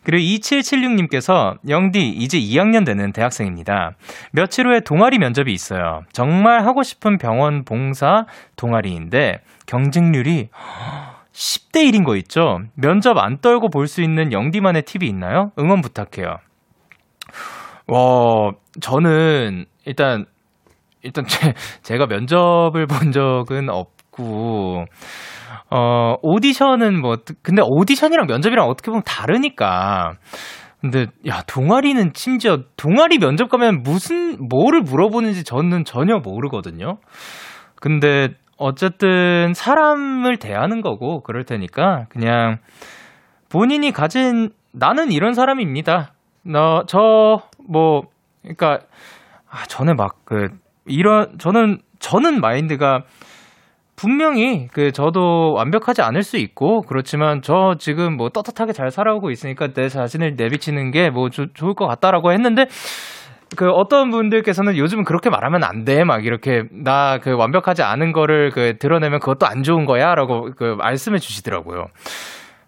[0.05, 3.91] 그리고 2776님께서 영디 이제 2학년 되는 대학생입니다.
[4.32, 6.03] 며칠 후에 동아리 면접이 있어요.
[6.13, 8.24] 정말 하고 싶은 병원 봉사
[8.55, 10.47] 동아리인데 경쟁률이
[11.34, 12.59] 10대 1인 거 있죠?
[12.76, 15.51] 면접 안 떨고 볼 수 있는 영디만의 팁이 있나요?
[15.59, 16.38] 응원 부탁해요.
[17.88, 20.26] 와, 저는 일단
[21.02, 24.86] 일단 제, 제가 면접을 본 적은 없고
[25.72, 30.14] 어, 오디션은 뭐, 근데 오디션이랑 면접이랑 어떻게 보면 다르니까.
[30.82, 36.97] 근데, 야, 동아리는 심지어, 동아리 면접 가면 무슨, 뭐를 물어보는지 저는 전혀 모르거든요.
[37.76, 42.60] 근데, 어쨌든, 사람을 대하는 거고, 그럴 테니까, 그냥,
[43.50, 46.14] 본인이 가진, 나는 이런 사람입니다.
[46.43, 48.04] 너, 저, 뭐,
[48.41, 48.80] 그니까,
[49.50, 50.47] 아, 저는 막, 그,
[50.90, 53.04] 이런, 저는, 저는 마인드가,
[53.96, 59.74] 분명히 그 저도 완벽하지 않을 수 있고 그렇지만 저 지금 뭐 떳떳하게 잘 살아오고 있으니까
[59.74, 62.68] 내 자신을 내비치는 게 뭐 좋을 것 같다라고 했는데
[63.58, 66.06] 그 어떤 분들께서는 요즘은 그렇게 말하면 안 돼.
[66.06, 71.18] 막 이렇게 나 그 완벽하지 않은 거를 그 드러내면 그것도 안 좋은 거야라고 그 말씀해
[71.18, 71.88] 주시더라고요.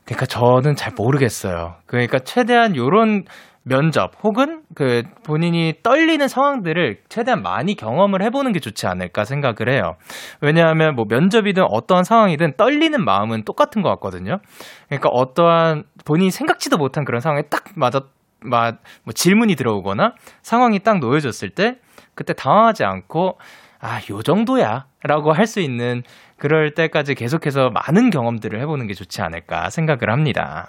[0.03, 1.76] 그러니까 저는 잘 모르겠어요.
[1.86, 3.24] 그러니까 최대한 요런
[3.64, 9.95] 면접 혹은 그 본인이 떨리는 상황들을 최대한 많이 경험을 해보는 게 좋지 않을까 생각을 해요.
[10.41, 14.39] 왜냐하면 뭐 면접이든 어떠한 상황이든 떨리는 마음은 똑같은 것 같거든요.
[14.88, 18.01] 그러니까 어떠한 본인이 생각지도 못한 그런 상황에 딱 맞아,
[18.43, 21.76] 막, 뭐 질문이 들어오거나 상황이 딱 놓여졌을 때
[22.16, 23.38] 그때 당황하지 않고
[23.80, 24.86] 아, 요 정도야.
[25.03, 26.03] 라고 할 수 있는
[26.38, 30.68] 그럴 때까지 계속해서 많은 경험들을 해보는 게 좋지 않을까 생각을 합니다.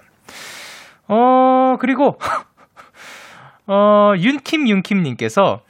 [1.08, 2.18] 어, 그리고
[3.72, 5.62] 어, 윤킴 윤킴님께서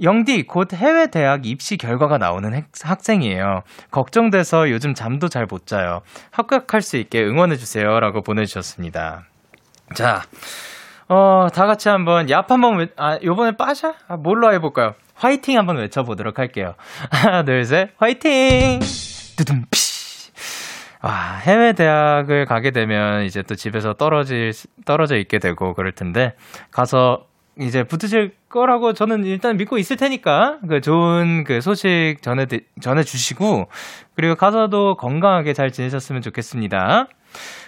[0.00, 3.62] 영디 곧 해외 대학 입시 결과가 나오는 학생이에요.
[3.90, 6.02] 걱정돼서 요즘 잠도 잘 못 자요.
[6.30, 9.24] 합격할 수 있게 응원해 주세요라고 보내 주셨습니다.
[9.96, 10.22] 자,
[11.08, 13.94] 어, 다 같이 한번 얍 한번 외, 아, 요번에 빠샤?
[14.06, 14.94] 아, 뭘로 해 볼까요?
[15.14, 16.74] 화이팅 한번 외쳐 보도록 할게요.
[17.10, 18.78] 하나, 둘, 셋, 화이팅!
[19.36, 19.80] 두둠, 피!
[21.02, 24.52] 와, 해외 대학을 가게 되면 이제 또 집에서 떨어질,
[24.84, 26.34] 떨어져 있게 되고 그럴 텐데,
[26.70, 27.26] 가서
[27.60, 32.46] 이제 붙으실 거라고 저는 일단 믿고 있을 테니까, 그 좋은 그 소식 전해,
[32.80, 33.68] 전해 주시고,
[34.14, 37.08] 그리고 가서도 건강하게 잘 지내셨으면 좋겠습니다.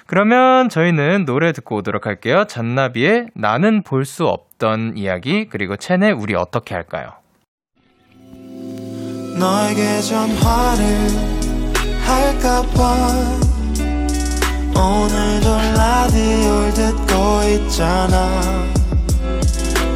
[0.07, 2.45] 그러면 저희는 노래 듣고 오도록 할게요.
[2.47, 7.11] 잔나비의 나는 볼 수 없던 이야기, 그리고 첸의 우리 어떻게 할까요?
[9.39, 10.85] 너에게 전화를
[12.07, 12.95] 할까봐
[14.77, 18.31] 오늘도 라디오를 듣고 있잖아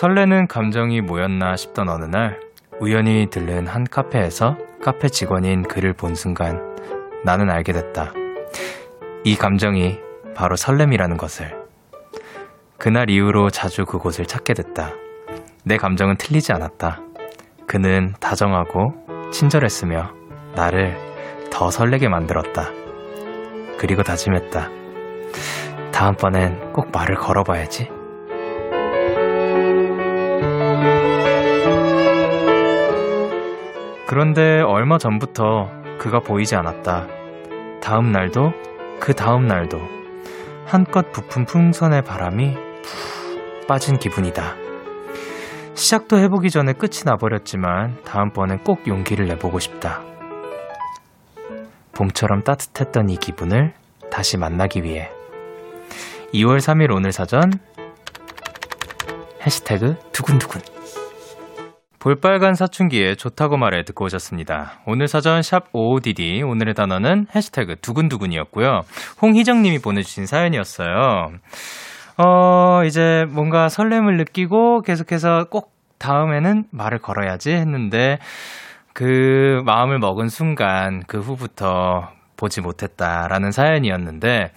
[0.00, 2.40] 설레는 감정이 모였나 싶던 어느 날
[2.80, 6.58] 우연히 들른 한 카페에서 카페 직원인 그를 본 순간
[7.22, 8.14] 나는 알게 됐다.
[9.24, 9.98] 이 감정이
[10.34, 11.54] 바로 설렘이라는 것을.
[12.78, 14.94] 그날 이후로 자주 그곳을 찾게 됐다.
[15.66, 17.02] 내 감정은 틀리지 않았다.
[17.66, 18.94] 그는 다정하고
[19.30, 20.14] 친절했으며
[20.54, 20.96] 나를
[21.50, 22.70] 더 설레게 만들었다.
[23.76, 24.66] 그리고 다짐했다.
[25.92, 27.99] 다음번엔 꼭 말을 걸어봐야지.
[34.10, 37.06] 그런데 얼마 전부터 그가 보이지 않았다.
[37.80, 38.50] 다음 날도
[38.98, 39.78] 그 다음 날도
[40.66, 44.56] 한껏 부푼 풍선의 바람이 푹 빠진 기분이다.
[45.74, 50.00] 시작도 해보기 전에 끝이 나버렸지만 다음번엔 꼭 용기를 내보고 싶다.
[51.92, 53.74] 봄처럼 따뜻했던 이 기분을
[54.10, 55.08] 다시 만나기 위해
[56.34, 57.52] 2월 3일 오늘 사전
[59.46, 60.79] 해시태그 두근두근
[62.00, 64.80] 볼빨간 사춘기에 좋다고 말해 듣고 오셨습니다.
[64.86, 68.80] 오늘 사전 샵 OODD 오늘의 단어는 해시태그 두근두근이었고요.
[69.20, 71.30] 홍희정 님이 보내주신 사연이었어요.
[72.16, 78.18] 어 이제 뭔가 설렘을 느끼고 계속해서 꼭 다음에는 말을 걸어야지 했는데
[78.94, 84.52] 그 마음을 먹은 순간 그 후부터 보지 못했다라는 사연이었는데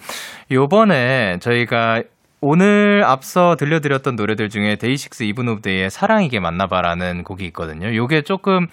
[0.50, 2.02] 요번에 저희가
[2.46, 7.96] 오늘 앞서 들려드렸던 노래들 중에 DAY6 Even of Day의 사랑, 이게 맞나 봐라는 곡이 있거든요.
[7.96, 8.66] 요게 조금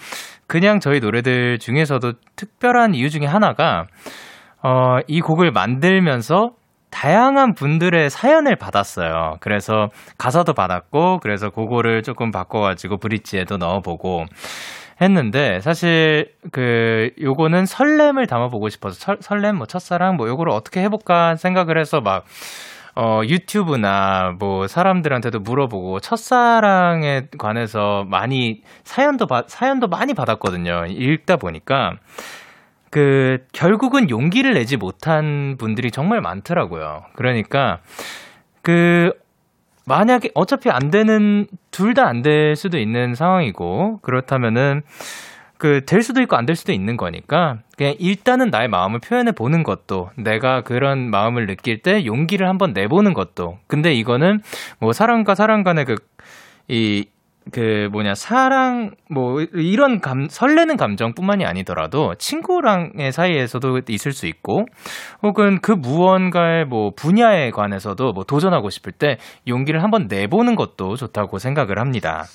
[0.45, 3.85] 그냥 저희 노래들 중에서도 특별한 이유 중에 하나가
[4.61, 6.51] 어, 이 곡을 만들면서
[6.89, 9.37] 다양한 분들의 사연을 받았어요.
[9.39, 14.25] 그래서 가사도 받았고, 그래서 그거를 조금 바꿔가지고 브릿지에도 넣어보고
[15.01, 21.35] 했는데, 사실 그, 요거는 설렘을 담아보고 싶어서, 설, 설렘, 뭐 첫사랑, 뭐 요거를 어떻게 해볼까
[21.35, 22.25] 생각을 해서 막,
[22.95, 30.85] 어, 유튜브나 뭐 사람들한테도 물어보고 첫사랑에 관해서 많이 사연도 받, 사연도 많이 받았거든요.
[30.89, 31.93] 읽다 보니까.
[32.89, 37.03] 그 결국은 용기를 내지 못한 분들이 정말 많더라고요.
[37.15, 37.79] 그러니까
[38.61, 39.13] 그
[39.85, 44.81] 만약에 어차피 안 되는 둘 다 안 될 수도 있는 상황이고 그렇다면은
[45.61, 49.63] 그 될 수도 있고 안 될 수도 있는 거니까 그냥 일단은 나의 마음을 표현해 보는
[49.63, 54.39] 것도 내가 그런 마음을 느낄 때 용기를 한번 내보는 것도 근데 이거는
[54.79, 57.05] 뭐 사람과 사람 간의 그이
[57.51, 64.65] 그 뭐냐 사랑 뭐 이런 감 설레는 감정뿐만이 아니더라도 친구랑의 사이에서도 있을 수 있고
[65.23, 71.39] 혹은 그 무언가의 뭐 분야에 관해서도 뭐 도전하고 싶을 때 용기를 한번 내보는 것도 좋다고
[71.39, 72.25] 생각을 합니다.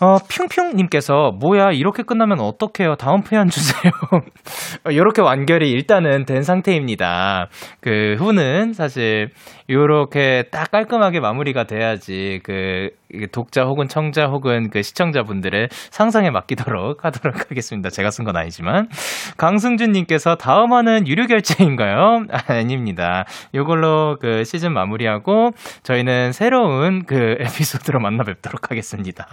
[0.00, 2.94] 어, 핑핑님께서, 뭐야, 이렇게 끝나면 어떡해요?
[2.94, 3.90] 다음 표현 주세요.
[4.90, 7.48] 이렇게 완결이 일단은 된 상태입니다.
[7.80, 9.30] 그 후는 사실,
[9.68, 12.90] 요렇게 딱 깔끔하게 마무리가 돼야지, 그,
[13.32, 17.90] 독자 혹은 청자 혹은 그 시청자분들의 상상에 맡기도록 하도록 하겠습니다.
[17.90, 18.88] 제가 쓴 건 아니지만.
[19.36, 22.24] 강승준님께서 다음 화는 유료 결제인가요?
[22.48, 23.24] 아닙니다.
[23.54, 25.52] 요걸로 그 시즌 마무리하고
[25.82, 29.28] 저희는 새로운 그 에피소드로 만나 뵙도록 하겠습니다.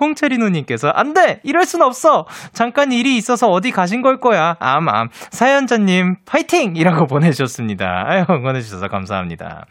[0.00, 1.40] 홍채리누님께서 안 돼!
[1.44, 2.26] 이럴 순 없어!
[2.52, 4.56] 잠깐 일이 있어서 어디 가신 걸 거야.
[4.58, 5.08] 암암.
[5.30, 6.74] 사연자님 파이팅!
[6.74, 8.04] 이라고 보내주셨습니다.
[8.06, 9.66] 아유, 응원해 주셔서 감사합니다.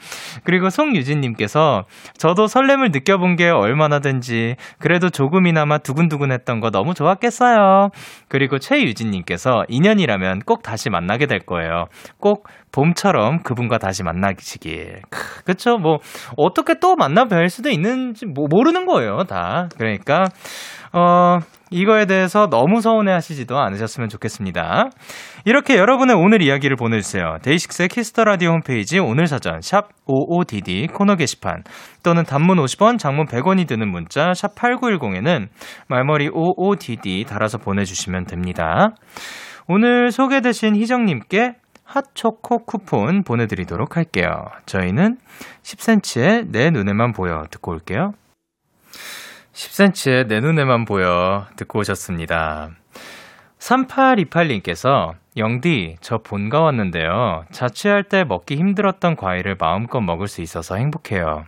[0.45, 1.83] 그리고 송유진님께서
[2.17, 7.89] 저도 설렘을 느껴 해본 게 얼마나 된지 그래도 조금이나마 두근두근했던 거 너무 좋았겠어요.
[8.27, 11.85] 그리고 최유진님께서 인연이라면 꼭 다시 만나게 될 거예요.
[12.19, 15.01] 꼭 봄처럼 그분과 다시 만나시길.
[15.45, 15.77] 그쵸?
[15.77, 15.99] 뭐,
[16.37, 19.69] 어떻게 또 만나 뵐 수도 있는지 뭐 모르는 거예요, 다.
[19.77, 20.25] 그러니까,
[20.93, 21.39] 어,
[21.71, 24.89] 이거에 대해서 너무 서운해 하시지도 않으셨으면 좋겠습니다.
[25.43, 27.37] 이렇게 여러분의 오늘 이야기를 보내주세요.
[27.41, 31.63] DAY6의 Kiss the Radio 홈페이지 오늘 사전 샵 55DD 코너 게시판
[32.03, 35.47] 또는 단문 50원, 장문 100원이 드는 문자 샵 8910에는
[35.87, 38.89] 말머리 55DD 달아서 보내주시면 됩니다.
[39.67, 44.29] 오늘 소개되신 희정님께 핫초코 쿠폰 보내드리도록 할게요.
[44.67, 45.17] 저희는
[45.63, 48.11] 10cm의 내 눈에만 보여 듣고 올게요.
[49.53, 52.71] 10cm의 내 눈에만 보여 듣고 오셨습니다.
[53.59, 57.45] 3828님께서 영디, 저 본가 왔는데요.
[57.51, 61.45] 자취할 때 먹기 힘들었던 과일을 마음껏 먹을 수 있어서 행복해요.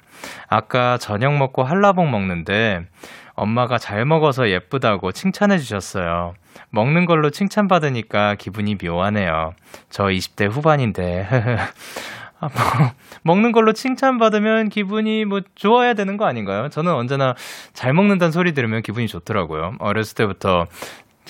[0.48, 2.86] 아까 저녁 먹고 한라봉 먹는데
[3.34, 6.36] 엄마가 잘 먹어서 예쁘다고 칭찬해 주셨어요.
[6.70, 9.54] 먹는 걸로 칭찬받으니까 기분이 묘하네요.
[9.90, 11.28] 저 20대 후반인데.
[12.40, 12.52] 아, 뭐,
[13.24, 16.70] 먹는 걸로 칭찬받으면 기분이 뭐 좋아야 되는 거 아닌가요?
[16.70, 17.34] 저는 언제나
[17.74, 19.74] 잘 먹는다는 소리 들으면 기분이 좋더라고요.
[19.80, 20.66] 어렸을 때부터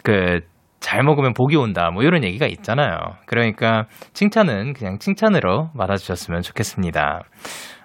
[0.03, 0.41] 그,
[0.79, 1.89] 잘 먹으면 복이 온다.
[1.91, 2.99] 뭐 이런 얘기가 있잖아요.
[3.25, 7.23] 그러니까 칭찬은 그냥 칭찬으로 받아주셨으면 좋겠습니다.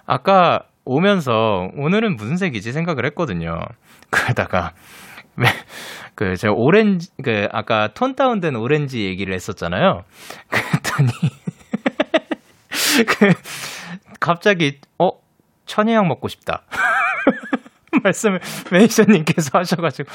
[0.05, 3.57] 아까 오면서 오늘은 무슨 색이지 생각을 했거든요.
[4.11, 4.73] 그러다가
[6.15, 10.03] 그 제가 오렌지 그 아까 톤 다운된 오렌지 얘기를 했었잖아요.
[10.49, 11.40] 그랬더니 그
[14.19, 15.11] 갑자기 어
[15.65, 16.63] 천혜향 먹고 싶다.
[18.03, 18.39] 말씀을
[18.71, 20.09] 매니저님께서 하셔가지고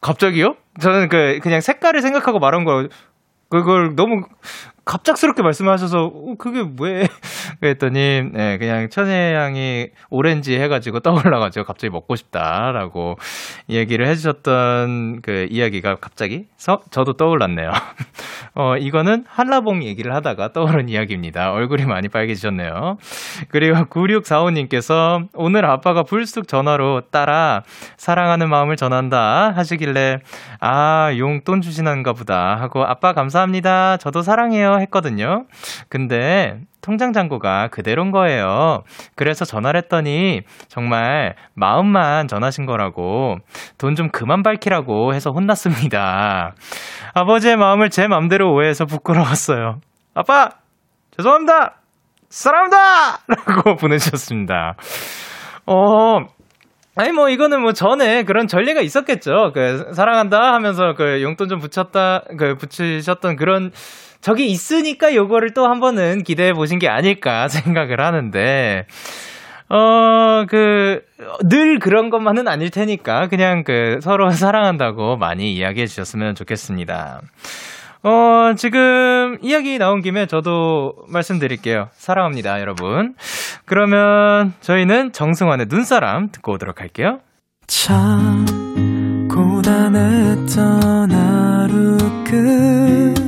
[0.00, 0.56] 갑자기요?
[0.80, 2.88] 저는 그 그냥 색깔을 생각하고 말한 거
[3.50, 4.22] 그걸 너무
[4.88, 7.06] 갑작스럽게 말씀하셔서 어, 그게 왜
[7.60, 13.16] 그랬더니 네, 그냥 천혜향이 오렌지 해가지고 떠올라가지고 갑자기 먹고 싶다라고
[13.68, 17.70] 얘기를 해주셨던 그 이야기가 갑자기 서, 저도 떠올랐네요.
[18.54, 21.52] 어, 이거는 한라봉 얘기를 하다가 떠오른 이야기입니다.
[21.52, 22.96] 얼굴이 많이 빨개지셨네요.
[23.50, 27.62] 그리고 9645님께서 오늘 아빠가 불쑥 전화로 따라
[27.98, 30.20] 사랑하는 마음을 전한다 하시길래
[30.60, 33.98] 아, 용돈 주시는가 보다 하고 아빠 감사합니다.
[33.98, 35.44] 저도 사랑해요 했거든요.
[35.88, 38.82] 근데 통장 잔고가 그대로인 거예요.
[39.16, 43.36] 그래서 전화를 했더니 정말 마음만 전하신 거라고
[43.76, 46.54] 돈 좀 그만 밝히라고 해서 혼났습니다.
[47.14, 49.80] 아버지의 마음을 제 맘대로 오해해서 부끄러웠어요.
[50.14, 50.50] 아빠!
[51.16, 51.74] 죄송합니다!
[52.28, 53.18] 사랑합니다!
[53.46, 54.76] 라고 보내주셨습니다.
[55.66, 56.20] 어,
[56.96, 59.52] 아니 뭐 이거는 뭐 전에 그런 전례가 있었겠죠.
[59.54, 63.70] 그 사랑한다 하면서 그 용돈 좀 붙였다 그 붙이셨던 그런
[64.20, 68.86] 적이 있으니까 요거를 또 한 번은 기대해 보신 게 아닐까 생각을 하는데
[69.70, 71.02] 어, 그,
[71.44, 77.20] 늘 그런 것만은 아닐 테니까, 그냥 그, 서로 사랑한다고 많이 이야기해 주셨으면 좋겠습니다.
[78.02, 81.88] 어, 지금 이야기 나온 김에 저도 말씀드릴게요.
[81.92, 83.14] 사랑합니다, 여러분.
[83.66, 87.18] 그러면 저희는 정승환의 눈사람 듣고 오도록 할게요.
[87.66, 88.46] 참
[89.28, 93.27] 고단했던 하루 끝널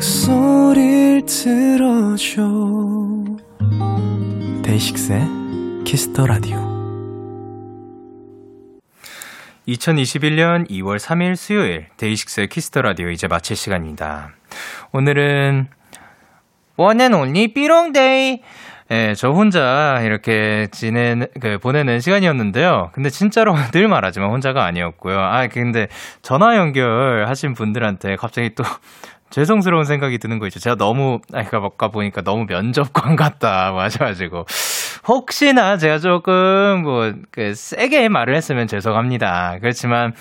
[0.00, 2.42] 목소리를 들어줘
[4.62, 5.26] DAY6의
[5.84, 6.56] Kiss the Radio
[9.68, 14.30] 2021년 2월 3일 수요일 DAY6의 Kiss the Radio 이제 마칠 시간입니다.
[14.92, 15.68] 오늘은
[16.76, 18.40] one and only 삐롱데이
[18.92, 22.90] 예, 저 혼자 이렇게 지낸, 그, 보내는 시간이었는데요.
[22.92, 25.16] 근데 진짜로 늘 말하지만 혼자가 아니었고요.
[25.16, 25.86] 아, 근데
[26.22, 28.64] 전화 연결하신 분들한테 갑자기 또
[29.30, 30.60] 죄송스러운 생각이 드는 거 있죠.
[30.60, 34.44] 제가 너무, 아까 아까 보니까 너무 면접관 같다, 뭐 하셔가지고.
[35.08, 39.58] 혹시나 제가 조금, 뭐, 그, 세게 말을 했으면 죄송합니다.
[39.60, 40.12] 그렇지만,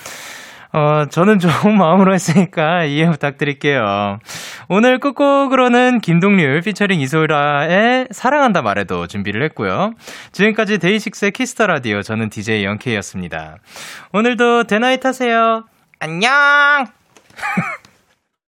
[0.72, 4.20] 어, 저는 좋은 마음으로 했으니까 이해 부탁드릴게요.
[4.68, 9.94] 오늘 끝곡으로는 김동률 피처링 이소라의 사랑한다 말해도 준비를 했고요.
[10.32, 13.58] 지금까지 DAY6의 Kiss the Radio 저는 DJ Young K였습니다.
[14.14, 15.64] 오늘도 데나잇 하세요.
[16.00, 16.30] 안녕!